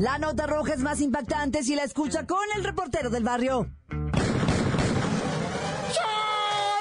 La 0.00 0.18
nota 0.18 0.46
roja 0.46 0.74
es 0.74 0.80
más 0.80 1.00
impactante 1.00 1.62
si 1.62 1.76
la 1.76 1.84
escucha 1.84 2.26
con 2.26 2.44
el 2.56 2.64
reportero 2.64 3.10
del 3.10 3.22
barrio. 3.22 3.70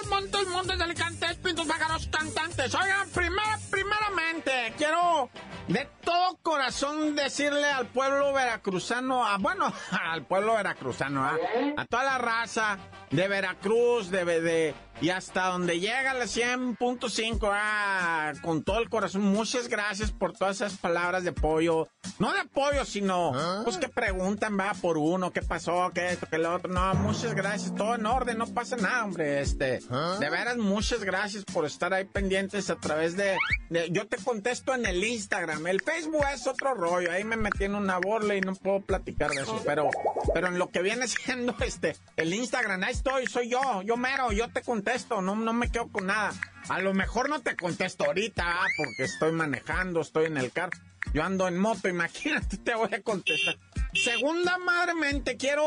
Montes, 0.09 0.47
montes, 0.49 0.77
delicantes, 0.77 1.37
pintos, 1.37 1.67
pájaros, 1.67 2.07
cantantes. 2.11 2.75
Oigan, 2.75 3.09
primera, 3.09 3.59
primeramente, 3.69 4.73
quiero 4.77 5.29
de 5.67 5.87
todo 6.03 6.37
corazón 6.41 7.15
decirle 7.15 7.65
al 7.65 7.87
pueblo 7.87 8.33
veracruzano, 8.33 9.25
a, 9.25 9.37
bueno, 9.37 9.71
al 9.91 10.25
pueblo 10.25 10.55
veracruzano, 10.55 11.23
¿ah? 11.23 11.37
a 11.77 11.85
toda 11.85 12.03
la 12.03 12.17
raza 12.17 12.77
de 13.11 13.27
Veracruz, 13.27 14.09
de, 14.09 14.25
de 14.25 14.75
y 15.01 15.09
hasta 15.09 15.47
donde 15.47 15.79
llega 15.79 16.13
la 16.13 16.25
100.5, 16.25 17.49
ah, 17.51 18.33
con 18.41 18.63
todo 18.63 18.79
el 18.79 18.89
corazón. 18.89 19.23
Muchas 19.23 19.67
gracias 19.67 20.11
por 20.11 20.33
todas 20.33 20.57
esas 20.57 20.77
palabras 20.77 21.23
de 21.23 21.31
apoyo. 21.31 21.89
No 22.19 22.31
de 22.31 22.39
apoyo, 22.39 22.85
sino 22.85 23.33
pues 23.63 23.77
que 23.77 23.89
preguntan, 23.89 24.57
va, 24.57 24.73
por 24.73 24.97
uno, 24.97 25.31
qué 25.31 25.41
pasó, 25.41 25.91
qué 25.93 26.11
esto, 26.11 26.27
qué 26.29 26.37
lo 26.37 26.53
otro. 26.53 26.71
No, 26.71 26.93
muchas 26.95 27.33
gracias, 27.33 27.75
todo 27.75 27.95
en 27.95 28.05
orden, 28.05 28.37
no 28.37 28.47
pasa 28.47 28.77
nada, 28.77 29.03
hombre. 29.03 29.41
Este, 29.41 29.79
de 30.19 30.29
veras, 30.29 30.57
muchas 30.57 31.03
gracias 31.03 31.43
por 31.43 31.65
estar 31.65 31.93
ahí 31.93 32.05
pendientes 32.05 32.69
a 32.69 32.75
través 32.75 33.17
de, 33.17 33.37
de, 33.69 33.89
Yo 33.91 34.07
te 34.07 34.17
contesto 34.17 34.73
en 34.73 34.85
el 34.85 35.03
Instagram. 35.03 35.67
El 35.67 35.81
Facebook 35.81 35.92
es 35.95 36.47
otro 36.47 36.73
rollo. 36.73 37.11
Ahí 37.11 37.23
me 37.23 37.37
metí 37.37 37.65
en 37.65 37.75
una 37.75 37.97
borla 37.97 38.35
y 38.35 38.41
no 38.41 38.55
puedo 38.55 38.81
platicar 38.81 39.31
de 39.31 39.41
eso. 39.41 39.61
Pero, 39.65 39.89
pero 40.33 40.47
en 40.47 40.57
lo 40.57 40.69
que 40.69 40.81
viene 40.81 41.07
siendo 41.07 41.55
este, 41.59 41.95
el 42.17 42.33
Instagram, 42.33 42.83
ahí 42.83 42.93
estoy, 42.93 43.27
soy 43.27 43.49
yo, 43.49 43.81
yo 43.83 43.97
mero, 43.97 44.31
yo 44.31 44.49
te 44.49 44.61
contesto, 44.61 45.21
no, 45.21 45.35
no 45.35 45.53
me 45.53 45.69
quedo 45.71 45.87
con 45.89 46.07
nada. 46.07 46.31
A 46.69 46.79
lo 46.79 46.93
mejor 46.93 47.29
no 47.29 47.41
te 47.41 47.55
contesto 47.55 48.05
ahorita, 48.05 48.43
ah, 48.45 48.67
porque 48.77 49.03
estoy 49.03 49.31
manejando, 49.33 50.01
estoy 50.01 50.25
en 50.25 50.37
el 50.37 50.51
carro. 50.51 50.77
Yo 51.13 51.23
ando 51.23 51.47
en 51.47 51.57
moto, 51.57 51.87
imagínate, 51.89 52.57
te 52.57 52.75
voy 52.75 52.93
a 52.93 53.01
contestar. 53.01 53.57
Segunda 53.93 54.57
madremente, 54.57 55.37
quiero. 55.37 55.63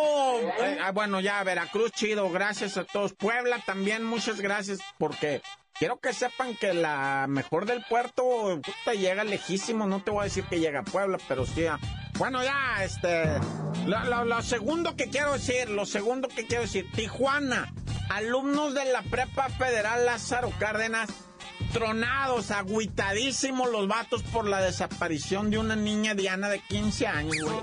eh, 0.60 0.78
ah, 0.82 0.90
bueno, 0.92 1.20
ya, 1.20 1.42
Veracruz, 1.44 1.92
chido, 1.92 2.30
gracias 2.30 2.76
a 2.76 2.84
todos. 2.84 3.12
Puebla 3.14 3.60
también, 3.64 4.02
muchas 4.04 4.40
gracias, 4.40 4.80
porque 4.98 5.42
quiero 5.78 5.98
que 6.00 6.12
sepan 6.12 6.56
que 6.56 6.74
la 6.74 7.26
mejor 7.28 7.66
del 7.66 7.84
puerto 7.88 8.24
puta, 8.62 8.94
llega 8.94 9.24
lejísimo. 9.24 9.86
No 9.86 10.02
te 10.02 10.10
voy 10.10 10.22
a 10.22 10.24
decir 10.24 10.44
que 10.44 10.58
llega 10.60 10.80
a 10.80 10.84
Puebla, 10.84 11.18
pero 11.28 11.46
sí. 11.46 11.66
Bueno, 12.18 12.42
ya, 12.42 12.82
este. 12.82 13.26
Lo, 13.86 14.04
lo- 14.04 14.24
lo 14.24 14.42
segundo 14.42 14.96
que 14.96 15.08
quiero 15.08 15.34
decir, 15.34 15.68
lo 15.70 15.86
segundo 15.86 16.28
que 16.28 16.46
quiero 16.46 16.62
decir, 16.62 16.90
Tijuana, 16.92 17.72
alumnos 18.10 18.74
de 18.74 18.86
la 18.86 19.02
Prepa 19.02 19.48
Federal 19.50 20.04
Lázaro 20.04 20.50
Cárdenas 20.58 21.08
tronados, 21.72 22.50
agüitadísimos 22.50 23.70
los 23.70 23.88
vatos 23.88 24.22
por 24.22 24.46
la 24.46 24.60
desaparición 24.60 25.50
de 25.50 25.58
una 25.58 25.76
niña 25.76 26.14
Diana 26.14 26.48
de 26.48 26.60
15 26.60 27.06
años, 27.06 27.36
güey. 27.42 27.56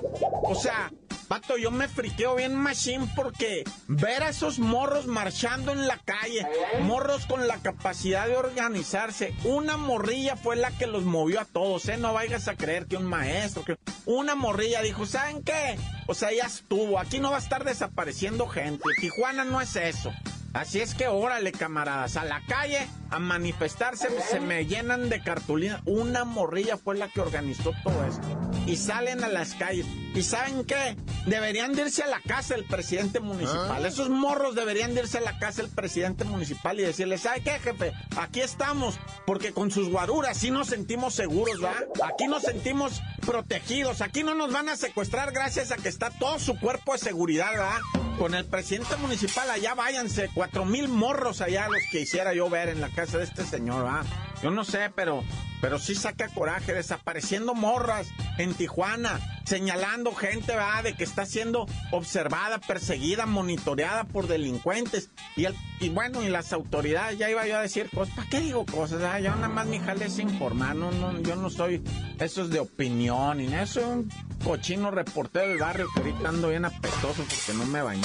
O 0.43 0.55
sea, 0.55 0.91
vato, 1.29 1.57
yo 1.57 1.71
me 1.71 1.87
friqueo 1.87 2.35
bien 2.35 2.55
machine 2.55 3.07
porque 3.15 3.63
ver 3.87 4.23
a 4.23 4.29
esos 4.29 4.59
morros 4.59 5.07
marchando 5.07 5.71
en 5.71 5.87
la 5.87 5.97
calle, 5.97 6.45
morros 6.81 7.25
con 7.25 7.47
la 7.47 7.57
capacidad 7.57 8.27
de 8.27 8.37
organizarse, 8.37 9.33
una 9.43 9.77
morrilla 9.77 10.35
fue 10.35 10.55
la 10.55 10.71
que 10.71 10.87
los 10.87 11.03
movió 11.03 11.39
a 11.39 11.45
todos, 11.45 11.87
¿eh? 11.89 11.97
No 11.97 12.13
vayas 12.13 12.47
a 12.47 12.55
creer 12.55 12.85
que 12.87 12.97
un 12.97 13.05
maestro, 13.05 13.63
que 13.63 13.77
una 14.05 14.35
morrilla 14.35 14.81
dijo, 14.81 15.05
¿saben 15.05 15.43
qué? 15.43 15.77
O 16.07 16.13
sea, 16.13 16.31
ya 16.31 16.45
estuvo, 16.45 16.99
aquí 16.99 17.19
no 17.19 17.31
va 17.31 17.37
a 17.37 17.41
estar 17.41 17.63
desapareciendo 17.63 18.47
gente, 18.47 18.83
Tijuana 18.99 19.43
no 19.43 19.61
es 19.61 19.75
eso. 19.75 20.13
Así 20.53 20.79
es 20.79 20.93
que 20.93 21.07
órale, 21.07 21.51
camaradas, 21.51 22.15
a 22.15 22.25
la 22.25 22.41
calle 22.45 22.87
a 23.09 23.17
manifestarse, 23.17 24.07
se 24.21 24.39
me 24.39 24.65
llenan 24.67 25.09
de 25.09 25.21
cartulina. 25.21 25.81
Una 25.85 26.25
morrilla 26.25 26.77
fue 26.77 26.95
la 26.95 27.07
que 27.07 27.21
organizó 27.21 27.73
todo 27.83 28.05
esto. 28.05 28.27
Y 28.67 28.75
salen 28.75 29.23
a 29.23 29.29
las 29.29 29.55
calles. 29.55 29.87
¿Y 30.15 30.21
saben 30.21 30.63
qué? 30.65 30.95
Deberían 31.25 31.73
de 31.73 31.83
irse 31.83 32.03
a 32.03 32.07
la 32.07 32.21
casa 32.21 32.53
del 32.53 32.65
presidente 32.65 33.19
municipal. 33.19 33.83
Esos 33.85 34.09
morros 34.09 34.53
deberían 34.53 34.93
de 34.93 35.01
irse 35.01 35.17
a 35.17 35.21
la 35.21 35.39
casa 35.39 35.63
del 35.63 35.71
presidente 35.71 36.23
municipal 36.23 36.79
y 36.79 36.83
decirle, 36.83 37.17
¿sabe 37.17 37.41
qué, 37.41 37.59
jefe? 37.59 37.93
Aquí 38.17 38.41
estamos, 38.41 38.99
porque 39.25 39.53
con 39.53 39.71
sus 39.71 39.89
guaruras 39.89 40.37
sí 40.37 40.51
nos 40.51 40.67
sentimos 40.67 41.15
seguros, 41.15 41.63
¿va? 41.63 41.73
Aquí 42.03 42.27
nos 42.27 42.43
sentimos 42.43 43.01
protegidos. 43.25 44.01
Aquí 44.01 44.23
no 44.23 44.35
nos 44.35 44.51
van 44.51 44.69
a 44.69 44.75
secuestrar 44.75 45.31
gracias 45.31 45.71
a 45.71 45.77
que 45.77 45.89
está 45.89 46.11
todo 46.11 46.37
su 46.37 46.59
cuerpo 46.59 46.93
de 46.93 46.99
seguridad, 46.99 47.51
¿va? 47.57 47.81
Con 48.19 48.35
el 48.35 48.45
presidente 48.45 48.95
municipal 48.97 49.49
allá 49.49 49.73
váyanse, 49.73 50.29
cuatro 50.35 50.65
mil 50.65 50.87
morros 50.87 51.41
allá 51.41 51.67
los 51.67 51.81
que 51.91 52.01
hiciera 52.01 52.33
yo 52.35 52.49
ver 52.49 52.69
en 52.69 52.81
la 52.81 52.89
casa 52.89 53.17
de 53.17 53.23
este 53.23 53.43
señor, 53.45 53.83
¿va? 53.83 54.03
Yo 54.43 54.51
no 54.51 54.63
sé, 54.63 54.91
pero, 54.95 55.23
pero 55.63 55.79
sí 55.79 55.95
saca 55.95 56.27
coraje, 56.27 56.73
desapareciendo 56.73 57.55
morras 57.55 58.09
en 58.37 58.53
Tijuana, 58.53 59.21
señalando 59.45 60.13
gente, 60.13 60.53
¿va? 60.53 60.83
De 60.83 60.93
que 60.93 61.05
está 61.05 61.25
siendo 61.25 61.67
observada, 61.91 62.59
perseguida, 62.59 63.25
monitoreada 63.25 64.03
por 64.03 64.27
delincuentes. 64.27 65.09
Y, 65.37 65.45
el, 65.45 65.55
y 65.79 65.87
bueno, 65.87 66.21
y 66.21 66.27
las 66.27 66.51
autoridades, 66.51 67.17
ya 67.17 67.29
iba 67.29 67.47
yo 67.47 67.55
a 67.55 67.61
decir 67.61 67.89
cosas, 67.91 68.13
¿para 68.13 68.27
qué 68.27 68.41
digo 68.41 68.65
cosas? 68.65 69.03
ah? 69.03 69.21
Yo 69.21 69.33
nada 69.35 69.47
más 69.47 69.65
mi 69.65 69.79
jale 69.79 70.07
es 70.07 70.19
informar, 70.19 70.75
no, 70.75 70.91
no, 70.91 71.17
yo 71.21 71.37
no 71.37 71.49
soy 71.49 71.81
esos 72.19 72.49
de 72.49 72.59
opinión, 72.59 73.39
y 73.39 73.47
nada, 73.47 73.65
soy 73.65 73.83
un 73.83 74.09
cochino 74.43 74.91
reportero 74.91 75.47
del 75.47 75.59
barrio 75.59 75.87
que 75.95 76.01
ahorita 76.01 76.27
ando 76.27 76.49
bien 76.49 76.65
apestoso 76.65 77.23
porque 77.23 77.53
no 77.57 77.65
me 77.67 77.81
bañé. 77.81 78.03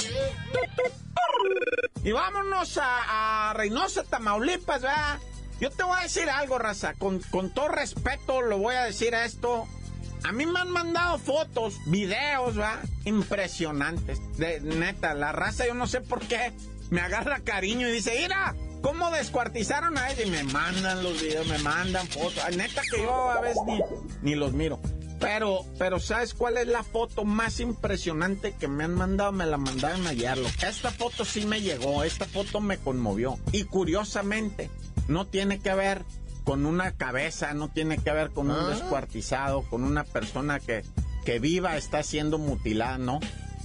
Y 2.05 2.13
vámonos 2.13 2.77
a, 2.77 3.49
a 3.49 3.53
Reynosa, 3.53 4.05
Tamaulipas, 4.05 4.81
¿verdad? 4.81 5.19
Yo 5.59 5.69
te 5.71 5.83
voy 5.83 5.97
a 5.99 6.03
decir 6.03 6.29
algo, 6.29 6.57
raza. 6.57 6.93
Con, 6.93 7.19
con 7.19 7.53
todo 7.53 7.67
respeto 7.67 8.41
lo 8.41 8.57
voy 8.57 8.75
a 8.75 8.83
decir 8.83 9.15
a 9.15 9.25
esto. 9.25 9.67
A 10.23 10.31
mí 10.31 10.45
me 10.45 10.59
han 10.59 10.69
mandado 10.69 11.17
fotos, 11.17 11.75
videos, 11.85 12.55
¿verdad? 12.55 12.79
Impresionantes. 13.05 14.19
De 14.37 14.59
neta, 14.59 15.13
la 15.13 15.31
raza, 15.31 15.65
yo 15.65 15.73
no 15.73 15.87
sé 15.87 16.01
por 16.01 16.19
qué, 16.19 16.51
me 16.89 17.01
agarra 17.01 17.39
cariño 17.39 17.87
y 17.87 17.91
dice, 17.91 18.17
mira, 18.21 18.55
¿cómo 18.81 19.11
descuartizaron 19.11 19.97
a 19.97 20.11
ella? 20.11 20.23
Y 20.23 20.29
me 20.29 20.43
mandan 20.43 21.03
los 21.03 21.21
videos, 21.21 21.47
me 21.47 21.59
mandan 21.59 22.07
fotos. 22.07 22.43
Ay, 22.43 22.57
Neta 22.57 22.81
que 22.81 23.01
yo 23.01 23.31
a 23.31 23.41
veces 23.41 23.61
ni, 23.65 23.79
ni 24.21 24.35
los 24.35 24.53
miro. 24.53 24.79
Pero, 25.19 25.65
pero 25.77 25.99
¿sabes 25.99 26.33
cuál 26.33 26.57
es 26.57 26.67
la 26.67 26.83
foto 26.83 27.25
más 27.25 27.59
impresionante 27.59 28.53
que 28.57 28.69
me 28.69 28.85
han 28.85 28.95
mandado? 28.95 29.33
Me 29.33 29.45
la 29.45 29.57
mandaron 29.57 30.07
ayer. 30.07 30.37
loco. 30.37 30.49
Esta 30.65 30.91
foto 30.91 31.25
sí 31.25 31.45
me 31.45 31.61
llegó, 31.61 32.03
esta 32.03 32.25
foto 32.25 32.61
me 32.61 32.77
conmovió. 32.77 33.37
Y 33.51 33.65
curiosamente, 33.65 34.69
no 35.09 35.27
tiene 35.27 35.59
que 35.59 35.73
ver 35.73 36.03
con 36.43 36.65
una 36.65 36.93
cabeza, 36.93 37.53
no 37.53 37.67
tiene 37.69 37.97
que 37.97 38.11
ver 38.11 38.29
con 38.31 38.49
un 38.49 38.69
descuartizado, 38.69 39.63
con 39.63 39.83
una 39.83 40.03
persona 40.03 40.59
que, 40.59 40.83
que 41.25 41.39
viva 41.39 41.77
está 41.77 42.01
siendo 42.03 42.37
mutilada, 42.37 42.97
no. 42.97 43.19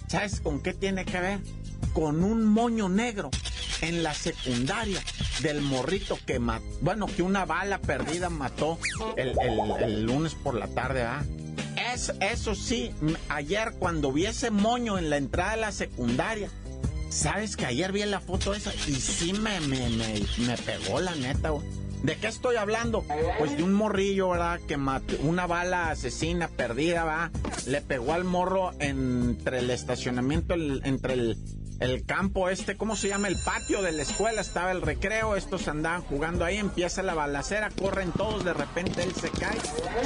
¿Sabes 0.09 0.41
con 0.41 0.61
qué 0.61 0.75
tiene 0.75 1.05
que 1.05 1.21
ver? 1.21 1.39
Con 1.93 2.25
un 2.25 2.45
moño 2.45 2.89
negro 2.89 3.31
en 3.81 4.03
la 4.03 4.13
secundaria 4.15 5.01
del 5.43 5.61
morrito 5.61 6.19
que 6.27 6.39
mató, 6.39 6.65
bueno, 6.81 7.07
que 7.07 7.23
una 7.23 7.45
bala 7.45 7.79
perdida 7.79 8.29
mató 8.31 8.79
el, 9.17 9.35
el- 9.41 9.83
el 9.83 10.03
lunes 10.05 10.35
por 10.35 10.55
la 10.55 10.69
tarde, 10.69 11.03
¿ah? 11.03 11.25
Es, 11.93 12.13
eso 12.21 12.55
sí, 12.55 12.93
ayer 13.29 13.75
cuando 13.79 14.13
vi 14.13 14.27
ese 14.27 14.51
moño 14.51 14.99
en 14.99 15.11
la 15.11 15.17
entrada 15.17 15.53
de 15.53 15.61
la 15.61 15.73
secundaria, 15.73 16.49
sabes 17.08 17.56
que 17.56 17.66
ayer 17.66 17.92
vi 17.92 18.04
la 18.04 18.20
foto 18.20 18.54
esa 18.54 18.73
y 18.75 18.94
sí 18.94 19.32
me, 19.32 19.61
me, 19.61 19.88
me, 19.90 20.20
me 20.38 20.56
pegó 20.58 21.00
la 21.00 21.14
neta, 21.14 21.50
güey. 21.50 21.66
¿De 22.02 22.16
qué 22.18 22.26
estoy 22.26 22.56
hablando? 22.56 23.02
Pues 23.38 23.56
de 23.56 23.62
un 23.62 23.73
morrillo, 23.73 24.28
¿verdad? 24.28 24.61
Que 24.68 24.76
mató, 24.76 25.14
una 25.23 25.46
bala 25.46 25.88
asesina 25.90 26.49
perdida, 26.49 27.04
¿va? 27.04 27.30
Le 27.66 27.80
pegó 27.80 28.12
al 28.12 28.25
morro 28.25 28.73
entre 28.78 29.61
el 29.61 29.70
estacionamiento, 29.70 30.52
el- 30.52 30.82
entre 30.84 31.14
el, 31.14 31.38
el 31.80 32.04
campo 32.04 32.50
este, 32.50 32.76
¿cómo 32.76 32.94
se 32.94 33.08
llama? 33.08 33.28
El 33.28 33.38
patio 33.38 33.80
de 33.80 33.92
la 33.92 34.02
escuela, 34.02 34.42
estaba 34.42 34.70
el 34.73 34.82
recreo, 34.82 35.34
estos 35.34 35.66
andaban 35.66 36.02
jugando 36.02 36.44
ahí, 36.44 36.58
empieza 36.58 37.02
la 37.02 37.14
balacera, 37.14 37.70
corren 37.70 38.12
todos, 38.12 38.44
de 38.44 38.52
repente 38.52 39.02
él 39.02 39.14
se 39.14 39.30
cae, 39.30 39.56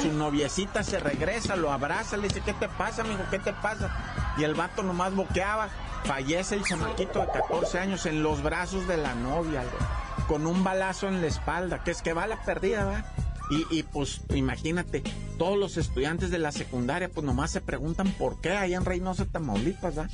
su 0.01 0.13
noviecita 0.13 0.83
se 0.83 0.99
regresa, 0.99 1.57
lo 1.57 1.69
abraza, 1.69 2.15
le 2.15 2.29
dice, 2.29 2.41
¿qué 2.45 2.53
te 2.53 2.69
pasa, 2.69 3.01
amigo? 3.01 3.23
¿Qué 3.29 3.39
te 3.39 3.51
pasa? 3.51 4.33
Y 4.37 4.45
el 4.45 4.53
vato 4.55 4.83
nomás 4.83 5.13
boqueaba, 5.13 5.67
fallece 6.03 6.55
el 6.55 6.63
chamaquito 6.63 7.19
de 7.19 7.27
14 7.27 7.79
años 7.79 8.05
en 8.05 8.23
los 8.23 8.41
brazos 8.43 8.87
de 8.87 8.97
la 8.97 9.15
novia, 9.15 9.63
güey 9.63 10.09
con 10.29 10.45
un 10.45 10.63
balazo 10.63 11.07
en 11.07 11.21
la 11.21 11.27
espalda, 11.27 11.83
que 11.83 11.89
es 11.89 12.03
que 12.03 12.13
bala 12.13 12.43
perdida, 12.43 12.85
¿va? 12.85 13.03
Y, 13.49 13.65
y 13.79 13.81
pues 13.81 14.21
imagínate, 14.35 15.01
todos 15.39 15.57
los 15.57 15.75
estudiantes 15.77 16.29
de 16.29 16.37
la 16.37 16.51
secundaria 16.51 17.09
pues 17.09 17.25
nomás 17.25 17.49
se 17.49 17.61
preguntan 17.61 18.11
por 18.11 18.39
qué 18.39 18.51
allá 18.51 18.77
en 18.77 18.85
Reynosa, 18.85 19.25
Tamaulipas, 19.25 19.97
¿va? 19.97 20.07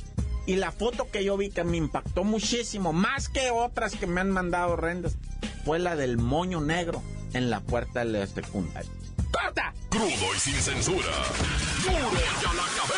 Y 0.46 0.56
la 0.56 0.72
foto 0.72 1.10
que 1.10 1.22
yo 1.22 1.36
vi 1.36 1.50
que 1.50 1.64
me 1.64 1.76
impactó 1.76 2.24
muchísimo, 2.24 2.94
más 2.94 3.28
que 3.28 3.50
otras 3.50 3.94
que 3.94 4.06
me 4.06 4.22
han 4.22 4.30
mandado 4.30 4.72
horrendas, 4.72 5.18
fue 5.66 5.78
la 5.78 5.96
del 5.96 6.16
moño 6.16 6.62
negro 6.62 7.02
en 7.34 7.50
la 7.50 7.60
puerta 7.60 8.02
de 8.02 8.06
la 8.06 8.26
secundaria. 8.26 8.90
¡Corta! 9.30 9.74
Crudo 9.90 10.34
y 10.34 10.38
sin 10.38 10.54
censura. 10.54 11.08
¡Duro 11.84 12.10
y 12.14 12.46
a 12.46 12.54
la 12.54 12.62
cabeza! 12.74 12.95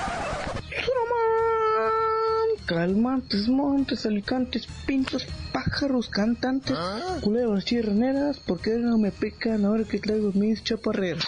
Calmantes, 2.67 3.49
montes, 3.49 4.05
alicantes, 4.05 4.69
pintos, 4.85 5.27
pájaros, 5.55 6.11
cantantes, 6.11 6.77
culebras 7.23 7.65
chirreneras, 7.65 8.39
¿por 8.39 8.61
qué 8.61 8.73
no 8.73 8.99
me 8.99 9.13
pican 9.13 9.65
ahora 9.65 9.85
que 9.85 10.01
traigo 10.01 10.33
mis 10.35 10.63
chaparreras? 10.63 11.25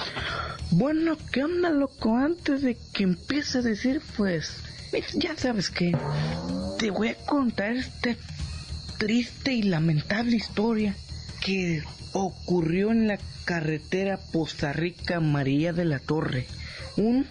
Bueno, 0.71 1.17
¿qué 1.33 1.45
onda, 1.45 1.71
loco? 1.71 2.15
Antes 2.15 2.61
de 2.61 2.77
que 2.93 3.05
empiece 3.05 3.57
a 3.57 3.63
decir, 3.63 4.03
pues, 4.19 4.53
ya 5.15 5.35
sabes 5.35 5.71
que 5.71 5.97
te 6.79 6.91
voy 6.91 7.09
a 7.09 7.17
contar 7.25 7.73
esta 7.73 8.15
triste 8.99 9.53
y 9.53 9.63
lamentable 9.63 10.37
historia 10.37 10.95
que 11.41 11.83
ocurrió 12.13 12.91
en 12.91 13.07
la 13.07 13.19
carretera 13.45 14.19
Posta 14.33 14.73
Rica 14.73 15.21
María 15.21 15.73
de 15.73 15.85
la 15.85 16.01
Torre. 16.01 16.47
Un 16.97 17.27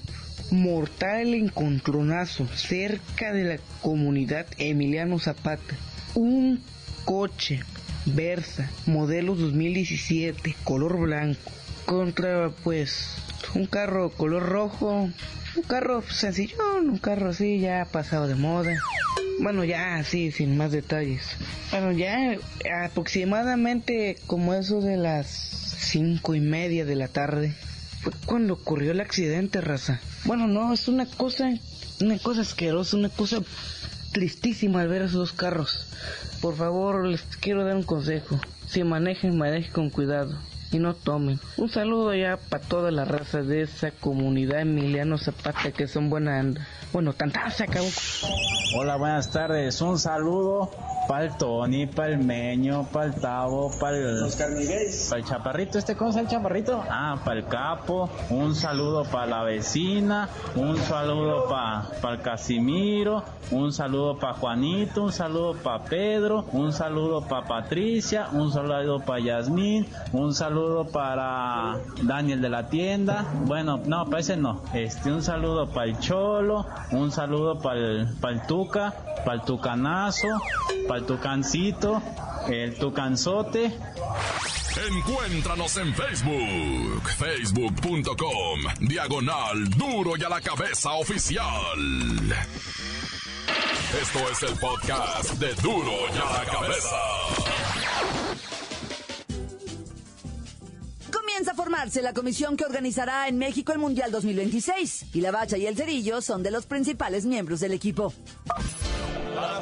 mortal 0.50 1.34
encontronazo 1.34 2.48
cerca 2.48 3.34
de 3.34 3.44
la 3.44 3.58
comunidad 3.82 4.48
Emiliano 4.58 5.20
Zapata. 5.20 5.76
Un 6.16 6.62
coche 7.06 7.60
Versa, 8.06 8.72
modelo 8.86 9.36
2017, 9.36 10.56
color 10.64 10.98
blanco, 10.98 11.52
contra 11.86 12.50
pues 12.64 13.18
un 13.54 13.66
carro 13.66 14.12
color 14.12 14.44
rojo, 14.44 15.10
un 15.56 15.64
carro 15.68 16.02
sencillón, 16.10 16.90
un 16.90 16.98
carro 17.00 17.32
así 17.32 17.60
ya 17.60 17.86
pasado 17.92 18.28
de 18.28 18.36
moda. 18.36 18.78
Bueno, 19.40 19.64
ya 19.64 19.98
así, 19.98 20.32
sin 20.32 20.58
más 20.58 20.72
detalles. 20.72 21.24
Bueno, 21.72 21.92
ya 21.92 22.38
aproximadamente 22.86 24.18
como 24.26 24.54
eso 24.54 24.82
de 24.82 24.98
las 24.98 25.28
cinco 25.28 26.34
y 26.36 26.42
media 26.42 26.86
de 26.86 26.96
la 26.96 27.08
tarde 27.08 27.54
fue 28.02 28.12
cuando 28.26 28.54
ocurrió 28.54 28.92
el 28.92 29.00
accidente, 29.00 29.62
raza. 29.62 30.00
Bueno, 30.26 30.48
no, 30.48 30.74
es 30.74 30.88
una 30.88 31.06
cosa, 31.06 31.54
una 32.02 32.18
cosa 32.18 32.42
asquerosa, 32.42 32.98
una 32.98 33.10
cosa 33.10 33.42
tristísima 34.12 34.82
al 34.82 34.88
ver 34.88 35.04
esos 35.04 35.14
dos 35.14 35.34
carros. 35.34 35.88
Por 36.42 36.56
favor, 36.56 37.06
les 37.06 37.22
quiero 37.40 37.64
dar 37.64 37.76
un 37.76 37.84
consejo. 37.84 38.40
Si 38.68 38.84
manejen, 38.84 39.38
manejen 39.38 39.72
con 39.72 39.90
cuidado 39.90 40.38
y 40.72 40.80
no 40.80 40.94
tomen. 40.94 41.40
Un 41.58 41.70
saludo 41.70 42.14
ya 42.14 42.38
para 42.38 42.64
toda 42.64 42.92
la 42.92 43.06
raza 43.06 43.42
de 43.42 43.62
esa 43.62 43.92
comunidad 43.92 44.62
Emiliano 44.62 45.18
Zapata 45.18 45.72
que 45.72 45.88
son 45.88 46.10
buena. 46.10 46.44
Bueno, 46.92 47.14
tanta 47.14 47.50
se 47.52 47.64
acabó. 47.64 47.88
Hola, 48.78 48.98
buenas 48.98 49.32
tardes. 49.32 49.82
Un 49.82 49.98
saludo 49.98 50.72
para 51.08 51.26
el 51.26 51.38
Tony, 51.38 51.86
para 51.88 52.10
el 52.10 52.20
Meño, 52.20 52.86
para 52.92 53.06
el 53.06 53.16
Tavo, 53.16 53.72
para 53.80 53.98
el... 53.98 54.32
Para 55.10 55.20
el 55.20 55.26
Chaparrito. 55.26 55.78
¿Este 55.78 55.96
cómo 55.96 56.10
es 56.12 56.18
el 56.18 56.28
Chaparrito? 56.28 56.84
Ah, 56.90 57.18
para 57.24 57.40
el 57.40 57.46
Capo. 57.46 58.10
Un 58.30 58.56
saludo 58.56 59.04
para 59.06 59.26
la 59.26 59.44
vecina. 59.44 60.30
Un 60.56 60.78
saludo 60.78 61.48
para 61.48 61.90
pa 62.02 62.12
el 62.12 62.22
Casimiro. 62.22 63.24
Un 63.52 63.72
saludo 63.72 64.18
para 64.18 64.34
Juanito. 64.34 65.04
Un 65.04 65.14
saludo 65.14 65.54
para 65.56 65.84
Pedro. 65.86 66.46
Un 66.52 66.74
saludo 66.74 67.22
para 67.22 67.48
Patricia. 67.48 68.28
Un 68.34 68.52
saludo 68.52 69.00
para 69.00 69.20
Yasmín. 69.20 69.88
Un 70.12 70.34
saludo 70.34 70.86
para 70.88 71.78
Daniel 72.04 72.42
de 72.42 72.50
la 72.50 72.68
tienda. 72.68 73.26
Bueno, 73.46 73.80
no, 73.86 74.06
para 74.06 74.20
ese 74.20 74.36
no. 74.36 74.62
Este, 74.74 75.12
un 75.12 75.24
saludo 75.24 75.70
para 75.70 75.86
el 75.86 76.00
Cholo. 76.00 76.66
Un 76.92 77.12
saludo 77.12 77.60
para 77.60 77.80
el, 77.80 78.08
para 78.20 78.34
el 78.34 78.42
Tuca. 78.46 78.94
Para 79.24 79.36
el 79.36 79.42
Tucanazo. 79.42 80.28
Para 80.88 80.97
el 80.98 81.06
Tucancito. 81.06 82.02
El 82.50 82.76
Tucanzote. 82.76 83.72
Encuéntranos 84.90 85.78
en 85.78 85.94
Facebook, 85.94 87.10
facebook.com, 87.18 88.60
diagonal 88.82 89.70
duro 89.72 90.16
y 90.18 90.24
a 90.24 90.30
la 90.30 90.42
cabeza 90.42 90.94
oficial. 90.94 91.44
Esto 94.02 94.20
es 94.32 94.44
el 94.44 94.60
podcast 94.60 95.32
de 95.34 95.54
duro 95.56 95.92
y 96.14 96.18
a 96.18 96.44
la 96.44 96.52
cabeza. 96.52 96.96
Comienza 101.12 101.52
a 101.52 101.56
formarse 101.56 102.02
la 102.02 102.14
comisión 102.14 102.56
que 102.56 102.66
organizará 102.66 103.28
en 103.28 103.38
México 103.38 103.72
el 103.72 103.80
Mundial 103.80 104.12
2026 104.12 105.08
y 105.14 105.22
la 105.22 105.32
Bacha 105.32 105.58
y 105.58 105.66
el 105.66 105.76
Cerillo 105.76 106.22
son 106.22 106.44
de 106.44 106.52
los 106.52 106.66
principales 106.66 107.26
miembros 107.26 107.60
del 107.60 107.74
equipo. 107.74 108.14
¡La 109.36 109.60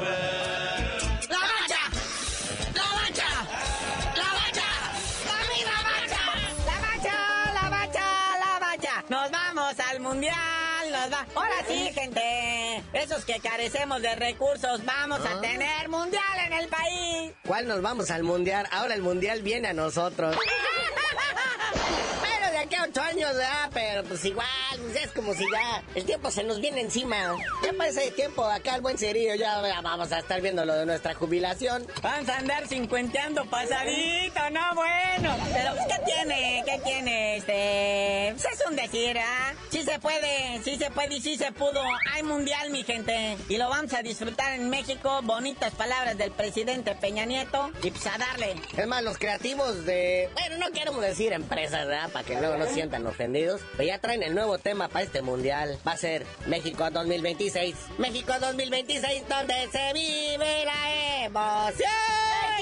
mundial! 10.16 10.92
¡Nos 10.92 11.12
va! 11.12 11.26
¡Ahora 11.36 11.56
sí, 11.68 11.92
gente! 11.94 12.84
Esos 12.94 13.26
que 13.26 13.40
carecemos 13.42 14.02
de 14.02 14.16
recursos, 14.16 14.84
vamos 14.86 15.20
a 15.20 15.42
tener 15.42 15.90
mundial 15.90 16.24
en 16.48 16.54
el 16.54 16.68
país. 16.70 17.34
¿Cuál 17.46 17.68
nos 17.68 17.82
vamos 17.82 18.10
al 18.12 18.24
mundial? 18.24 18.66
Ahora 18.72 18.96
el 18.96 19.02
mundial 19.02 19.42
viene 19.42 19.68
a 19.70 19.74
nosotros. 19.74 20.38
Pero 22.22 22.52
de 22.52 22.58
aquí 22.60 22.76
a 22.76 22.84
ocho 22.84 23.02
años, 23.02 23.36
¿verdad? 23.36 23.70
Pero 23.74 24.04
pues 24.06 24.24
igual, 24.24 24.48
pues, 24.78 24.96
es 25.04 25.12
como 25.12 25.34
si 25.34 25.46
ya 25.52 25.84
el 25.96 26.06
tiempo 26.06 26.32
se 26.32 26.44
nos 26.44 26.60
viene 26.60 26.82
encima. 26.82 27.36
Ya 27.64 27.74
para 27.74 27.90
ese 27.90 28.12
tiempo, 28.12 28.44
acá 28.44 28.76
el 28.76 28.82
buen 28.82 28.98
cerillo, 28.98 29.36
ya 29.36 29.46
ya 29.46 29.82
vamos 29.82 30.12
a 30.12 30.20
estar 30.20 30.42
viendo 30.42 30.66
lo 30.66 30.74
de 30.76 30.86
nuestra 30.86 31.14
jubilación. 31.14 31.86
Vamos 32.02 32.30
a 32.30 32.38
andar 32.38 32.68
cincuenteando 32.68 33.46
pasadito, 33.46 34.50
no 34.52 34.76
bueno. 34.76 35.36
Pero 35.54 35.76
pues, 35.76 35.86
¿qué 35.88 36.06
tiene? 36.06 36.64
¿Qué 36.66 36.80
tiene? 36.84 37.38
Este... 37.38 38.34
Pues, 38.34 38.46
es 38.54 38.68
un 38.68 38.76
decir, 38.76 39.18
¿ah? 39.20 39.54
Sí 39.70 39.84
se 39.84 40.00
puede, 40.00 40.62
sí 40.64 40.78
se 40.78 40.90
puede 40.92 41.16
y 41.16 41.22
sí 41.22 41.38
se 41.38 41.52
pudo. 41.52 41.82
Hay 42.14 42.24
mundial, 42.24 42.70
mi 42.70 42.84
gente. 42.84 43.38
Y 43.50 43.58
lo 43.58 43.70
vamos 43.70 43.94
a 43.94 44.02
disfrutar 44.02 44.54
en 44.54 44.70
México. 44.70 45.22
Bonitas 45.24 45.74
palabras 45.76 46.18
del 46.18 46.32
presidente 46.32 46.96
Peña 46.96 47.26
Nieto. 47.26 47.72
Y 47.84 47.92
pues 47.92 48.06
a 48.08 48.18
darle. 48.18 48.56
Es 48.76 48.88
más, 48.88 49.04
los 49.04 49.18
creativos 49.18 49.86
de... 49.86 50.30
Bueno, 50.34 50.58
no 50.58 50.72
queremos 50.72 51.02
decir 51.02 51.34
empresas, 51.34 51.88
¿verdad? 51.88 52.10
Para 52.12 52.26
que 52.26 52.36
luego 52.40 52.58
no 52.58 52.66
se 52.66 52.74
sientan 52.74 53.06
ofendidos. 53.06 53.62
Pero 53.78 53.88
ya 53.88 54.00
traen 54.00 54.24
el 54.24 54.34
nuevo 54.34 54.58
tema 54.66 54.88
para 54.88 55.06
este 55.06 55.22
mundial. 55.22 55.78
Va 55.88 55.92
a 55.92 55.98
ser 55.98 56.26
México 56.48 56.90
2026. 56.90 57.76
México 58.00 58.34
2026, 58.42 59.24
donde 59.30 59.54
se 59.72 59.94
vive 59.94 60.66
la 60.66 61.26
emoción. 61.26 61.92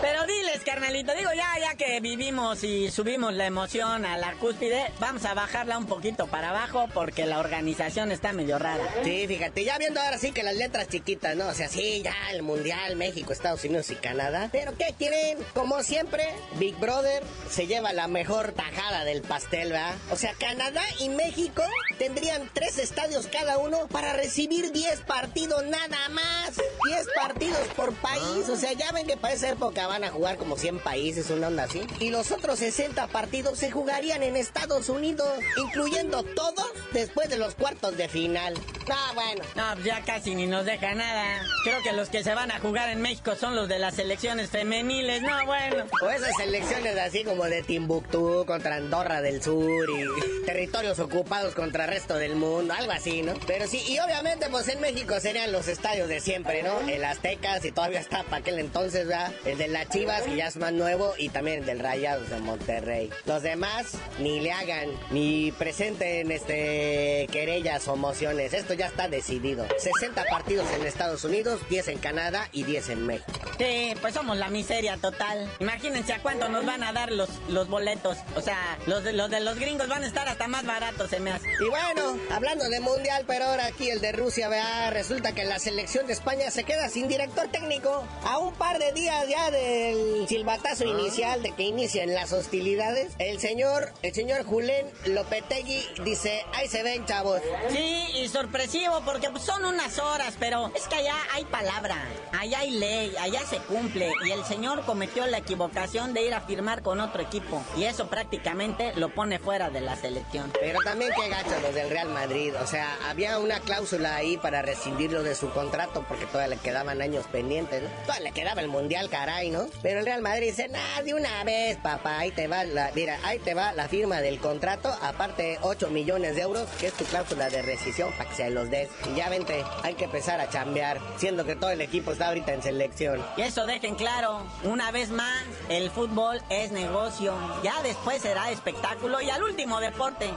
Pero 0.00 0.26
diles, 0.26 0.37
carnalito, 0.68 1.14
digo 1.14 1.30
ya, 1.34 1.48
ya 1.58 1.76
que 1.76 1.98
vivimos 2.00 2.62
y 2.62 2.90
subimos 2.90 3.32
la 3.32 3.46
emoción 3.46 4.04
a 4.04 4.18
la 4.18 4.34
cúspide, 4.34 4.92
vamos 5.00 5.24
a 5.24 5.32
bajarla 5.32 5.78
un 5.78 5.86
poquito 5.86 6.26
para 6.26 6.50
abajo 6.50 6.90
porque 6.92 7.24
la 7.24 7.38
organización 7.38 8.12
está 8.12 8.34
medio 8.34 8.58
rara. 8.58 8.84
Sí, 9.02 9.26
fíjate, 9.26 9.64
ya 9.64 9.78
viendo 9.78 9.98
ahora 9.98 10.18
sí 10.18 10.30
que 10.30 10.42
las 10.42 10.56
letras 10.56 10.88
chiquitas, 10.88 11.34
¿no? 11.36 11.48
O 11.48 11.54
sea, 11.54 11.68
sí, 11.68 12.02
ya 12.04 12.14
el 12.32 12.42
Mundial, 12.42 12.96
México, 12.96 13.32
Estados 13.32 13.64
Unidos 13.64 13.90
y 13.92 13.94
Canadá. 13.94 14.50
Pero 14.52 14.76
¿qué 14.76 14.94
quieren? 14.98 15.38
Como 15.54 15.82
siempre, 15.82 16.34
Big 16.58 16.76
Brother 16.76 17.22
se 17.48 17.66
lleva 17.66 17.94
la 17.94 18.06
mejor 18.06 18.52
tajada 18.52 19.04
del 19.04 19.22
pastel, 19.22 19.72
¿verdad? 19.72 19.94
O 20.10 20.16
sea, 20.16 20.34
Canadá 20.34 20.82
y 21.00 21.08
México 21.08 21.62
tendrían 21.98 22.50
tres 22.52 22.76
estadios 22.76 23.26
cada 23.28 23.56
uno 23.56 23.86
para 23.88 24.12
recibir 24.12 24.70
10 24.72 25.00
partidos 25.00 25.64
nada 25.64 26.10
más. 26.10 26.56
10 26.84 27.06
partidos 27.16 27.66
por 27.74 27.94
país. 27.94 28.50
O 28.50 28.56
sea, 28.56 28.74
ya 28.74 28.92
ven 28.92 29.06
que 29.06 29.16
para 29.16 29.32
esa 29.32 29.48
época 29.48 29.86
van 29.86 30.04
a 30.04 30.10
jugar 30.10 30.36
como 30.36 30.57
100 30.58 30.80
países, 30.80 31.30
una 31.30 31.48
onda 31.48 31.64
así. 31.64 31.86
Y 32.00 32.10
los 32.10 32.30
otros 32.30 32.58
60 32.58 33.06
partidos 33.08 33.58
se 33.58 33.70
jugarían 33.70 34.22
en 34.22 34.36
Estados 34.36 34.88
Unidos, 34.88 35.28
incluyendo 35.56 36.22
todos 36.22 36.66
después 36.92 37.28
de 37.30 37.38
los 37.38 37.54
cuartos 37.54 37.96
de 37.96 38.08
final. 38.08 38.54
Ah, 38.90 39.12
bueno. 39.14 39.42
No, 39.54 39.74
pues 39.74 39.84
ya 39.84 40.02
casi 40.02 40.34
ni 40.34 40.46
nos 40.46 40.64
deja 40.64 40.94
nada. 40.94 41.42
Creo 41.64 41.82
que 41.82 41.92
los 41.92 42.08
que 42.08 42.22
se 42.24 42.34
van 42.34 42.50
a 42.50 42.58
jugar 42.58 42.88
en 42.90 43.00
México 43.00 43.34
son 43.36 43.54
los 43.54 43.68
de 43.68 43.78
las 43.78 43.94
selecciones 43.94 44.50
femeniles. 44.50 45.22
No, 45.22 45.46
bueno. 45.46 45.84
O 46.02 46.10
esas 46.10 46.34
selecciones 46.36 46.96
así 46.98 47.24
como 47.24 47.44
de 47.44 47.62
Timbuktu 47.62 48.44
contra 48.46 48.76
Andorra 48.76 49.20
del 49.20 49.42
Sur 49.42 49.88
y 49.90 50.44
territorios 50.46 50.98
ocupados 50.98 51.54
contra 51.54 51.78
al 51.78 51.90
resto 51.90 52.16
del 52.16 52.34
mundo, 52.34 52.74
algo 52.74 52.92
así, 52.92 53.22
¿no? 53.22 53.34
Pero 53.46 53.66
sí, 53.66 53.82
y 53.86 53.98
obviamente 53.98 54.48
pues 54.50 54.68
en 54.68 54.80
México 54.80 55.20
serían 55.20 55.52
los 55.52 55.68
estadios 55.68 56.08
de 56.08 56.20
siempre, 56.20 56.62
¿no? 56.62 56.80
El 56.88 57.04
Aztecas 57.04 57.64
y 57.64 57.72
todavía 57.72 58.00
está 58.00 58.24
para 58.24 58.38
aquel 58.38 58.58
entonces, 58.58 59.06
¿verdad? 59.06 59.32
El 59.44 59.58
de 59.58 59.68
las 59.68 59.88
Chivas, 59.88 60.22
que 60.22 60.36
ya 60.36 60.47
más 60.56 60.72
nuevo, 60.72 61.14
y 61.18 61.28
también 61.28 61.60
el 61.60 61.66
del 61.66 61.78
Rayados 61.78 62.30
de 62.30 62.38
Monterrey. 62.38 63.10
Los 63.26 63.42
demás 63.42 63.92
ni 64.18 64.40
le 64.40 64.52
hagan, 64.52 64.88
ni 65.10 65.52
presenten 65.52 66.30
este 66.30 67.26
querellas 67.30 67.86
o 67.88 67.96
mociones. 67.96 68.52
Esto 68.52 68.74
ya 68.74 68.86
está 68.86 69.08
decidido. 69.08 69.66
60 69.78 70.24
partidos 70.30 70.66
en 70.74 70.86
Estados 70.86 71.24
Unidos, 71.24 71.60
10 71.68 71.88
en 71.88 71.98
Canadá 71.98 72.48
y 72.52 72.64
10 72.64 72.88
en 72.90 73.06
México. 73.06 73.32
Sí, 73.58 73.94
pues 74.00 74.14
somos 74.14 74.36
la 74.36 74.48
miseria 74.48 74.96
total. 74.96 75.50
Imagínense 75.58 76.12
a 76.12 76.22
cuánto 76.22 76.48
nos 76.48 76.64
van 76.64 76.82
a 76.84 76.92
dar 76.92 77.10
los, 77.10 77.28
los 77.48 77.68
boletos. 77.68 78.16
O 78.36 78.40
sea, 78.40 78.78
los 78.86 79.02
de, 79.02 79.12
los 79.12 79.30
de 79.30 79.40
los 79.40 79.58
gringos 79.58 79.88
van 79.88 80.04
a 80.04 80.06
estar 80.06 80.28
hasta 80.28 80.46
más 80.46 80.64
baratos, 80.64 81.10
se 81.10 81.18
me 81.18 81.32
hace. 81.32 81.48
Y 81.60 81.68
bueno, 81.68 82.16
hablando 82.30 82.68
de 82.68 82.80
mundial, 82.80 83.24
pero 83.26 83.46
ahora 83.46 83.66
aquí 83.66 83.90
el 83.90 84.00
de 84.00 84.12
Rusia, 84.12 84.48
vea, 84.48 84.90
resulta 84.90 85.32
que 85.32 85.44
la 85.44 85.58
selección 85.58 86.06
de 86.06 86.12
España 86.12 86.50
se 86.50 86.64
queda 86.64 86.88
sin 86.88 87.08
director 87.08 87.48
técnico. 87.48 88.06
A 88.24 88.38
un 88.38 88.54
par 88.54 88.78
de 88.78 88.92
días 88.92 89.26
ya 89.28 89.50
del 89.50 90.27
silbatazo 90.28 90.84
inicial 90.84 91.42
de 91.42 91.52
que 91.52 91.62
inicien 91.62 92.14
las 92.14 92.32
hostilidades, 92.32 93.12
el 93.18 93.40
señor, 93.40 93.92
el 94.02 94.14
señor 94.14 94.44
Julen 94.44 94.86
Lopetegui 95.06 95.82
dice, 96.04 96.44
ahí 96.54 96.68
se 96.68 96.82
ven, 96.82 97.06
chavos. 97.06 97.40
Sí, 97.70 98.04
y 98.16 98.28
sorpresivo 98.28 99.00
porque 99.04 99.30
pues, 99.30 99.42
son 99.42 99.64
unas 99.64 99.98
horas, 99.98 100.34
pero 100.38 100.70
es 100.74 100.86
que 100.86 100.96
allá 100.96 101.16
hay 101.32 101.44
palabra, 101.46 101.96
allá 102.38 102.58
hay 102.58 102.72
ley, 102.72 103.14
allá 103.18 103.40
se 103.48 103.56
cumple. 103.58 104.12
Y 104.26 104.30
el 104.30 104.44
señor 104.44 104.84
cometió 104.84 105.26
la 105.26 105.38
equivocación 105.38 106.12
de 106.12 106.26
ir 106.26 106.34
a 106.34 106.42
firmar 106.42 106.82
con 106.82 107.00
otro 107.00 107.22
equipo. 107.22 107.62
Y 107.76 107.84
eso 107.84 108.08
prácticamente 108.08 108.92
lo 108.96 109.14
pone 109.14 109.38
fuera 109.38 109.70
de 109.70 109.80
la 109.80 109.96
selección. 109.96 110.52
Pero 110.60 110.80
también 110.84 111.10
qué 111.18 111.28
gachos 111.28 111.62
los 111.62 111.74
del 111.74 111.88
Real 111.88 112.10
Madrid. 112.10 112.52
O 112.62 112.66
sea, 112.66 112.96
había 113.08 113.38
una 113.38 113.60
cláusula 113.60 114.16
ahí 114.16 114.36
para 114.36 114.60
rescindirlo 114.60 115.22
de 115.22 115.34
su 115.34 115.50
contrato 115.50 116.04
porque 116.06 116.26
todavía 116.26 116.56
le 116.56 116.62
quedaban 116.62 117.00
años 117.00 117.26
pendientes, 117.32 117.82
¿no? 117.82 117.88
Todavía 118.02 118.24
le 118.24 118.32
quedaba 118.32 118.60
el 118.60 118.68
Mundial, 118.68 119.08
caray, 119.08 119.50
¿no? 119.50 119.66
Pero 119.82 120.00
el 120.00 120.06
Real 120.06 120.17
Madrid 120.20 120.48
dice, 120.48 120.68
nada, 120.68 121.02
de 121.02 121.14
una 121.14 121.44
vez, 121.44 121.76
papá, 121.78 122.18
ahí 122.18 122.30
te 122.30 122.48
va 122.48 122.64
la, 122.64 122.90
mira, 122.94 123.18
ahí 123.24 123.38
te 123.38 123.54
va 123.54 123.72
la 123.72 123.88
firma 123.88 124.20
del 124.20 124.38
contrato, 124.38 124.88
aparte 125.02 125.58
8 125.62 125.90
millones 125.90 126.36
de 126.36 126.42
euros, 126.42 126.68
que 126.78 126.88
es 126.88 126.92
tu 126.94 127.04
cláusula 127.04 127.48
de 127.50 127.62
rescisión 127.62 128.10
para 128.12 128.28
que 128.28 128.36
se 128.36 128.50
los 128.50 128.70
des. 128.70 128.88
Y 129.10 129.16
ya 129.16 129.28
vente, 129.28 129.64
hay 129.82 129.94
que 129.94 130.04
empezar 130.04 130.40
a 130.40 130.48
chambear, 130.48 131.00
siendo 131.16 131.44
que 131.44 131.56
todo 131.56 131.70
el 131.70 131.80
equipo 131.80 132.12
está 132.12 132.28
ahorita 132.28 132.52
en 132.52 132.62
selección. 132.62 133.24
Y 133.36 133.42
eso 133.42 133.66
dejen 133.66 133.94
claro, 133.94 134.46
una 134.64 134.90
vez 134.90 135.10
más, 135.10 135.44
el 135.68 135.90
fútbol 135.90 136.40
es 136.50 136.72
negocio. 136.72 137.34
Ya 137.62 137.82
después 137.82 138.22
será 138.22 138.50
espectáculo 138.50 139.20
y 139.20 139.30
al 139.30 139.42
último 139.42 139.80
deporte. 139.80 140.30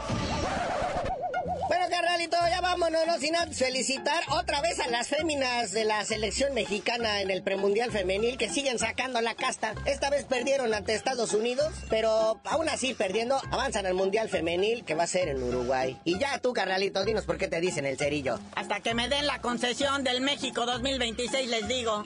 Bueno, 1.71 1.85
carnalito, 1.89 2.35
ya 2.49 2.59
vámonos, 2.59 3.07
no 3.07 3.17
sin 3.17 3.33
felicitar 3.53 4.21
otra 4.31 4.59
vez 4.59 4.77
a 4.81 4.89
las 4.89 5.07
féminas 5.07 5.71
de 5.71 5.85
la 5.85 6.03
selección 6.03 6.53
mexicana 6.53 7.21
en 7.21 7.31
el 7.31 7.43
premundial 7.43 7.93
femenil 7.93 8.37
que 8.37 8.49
siguen 8.49 8.77
sacando 8.77 9.21
la 9.21 9.35
casta. 9.35 9.73
Esta 9.85 10.09
vez 10.09 10.25
perdieron 10.25 10.73
ante 10.73 10.93
Estados 10.93 11.33
Unidos, 11.33 11.71
pero 11.89 12.41
aún 12.43 12.67
así 12.67 12.93
perdiendo, 12.93 13.39
avanzan 13.51 13.85
al 13.85 13.93
mundial 13.93 14.27
femenil 14.27 14.83
que 14.83 14.95
va 14.95 15.03
a 15.03 15.07
ser 15.07 15.29
en 15.29 15.41
Uruguay. 15.41 15.97
Y 16.03 16.19
ya 16.19 16.39
tú, 16.39 16.51
carnalito, 16.51 17.05
dinos 17.05 17.23
por 17.23 17.37
qué 17.37 17.47
te 17.47 17.61
dicen 17.61 17.85
el 17.85 17.97
cerillo. 17.97 18.37
Hasta 18.53 18.81
que 18.81 18.93
me 18.93 19.07
den 19.07 19.25
la 19.25 19.39
concesión 19.39 20.03
del 20.03 20.19
México 20.19 20.65
2026, 20.65 21.49
les 21.49 21.69
digo. 21.69 22.03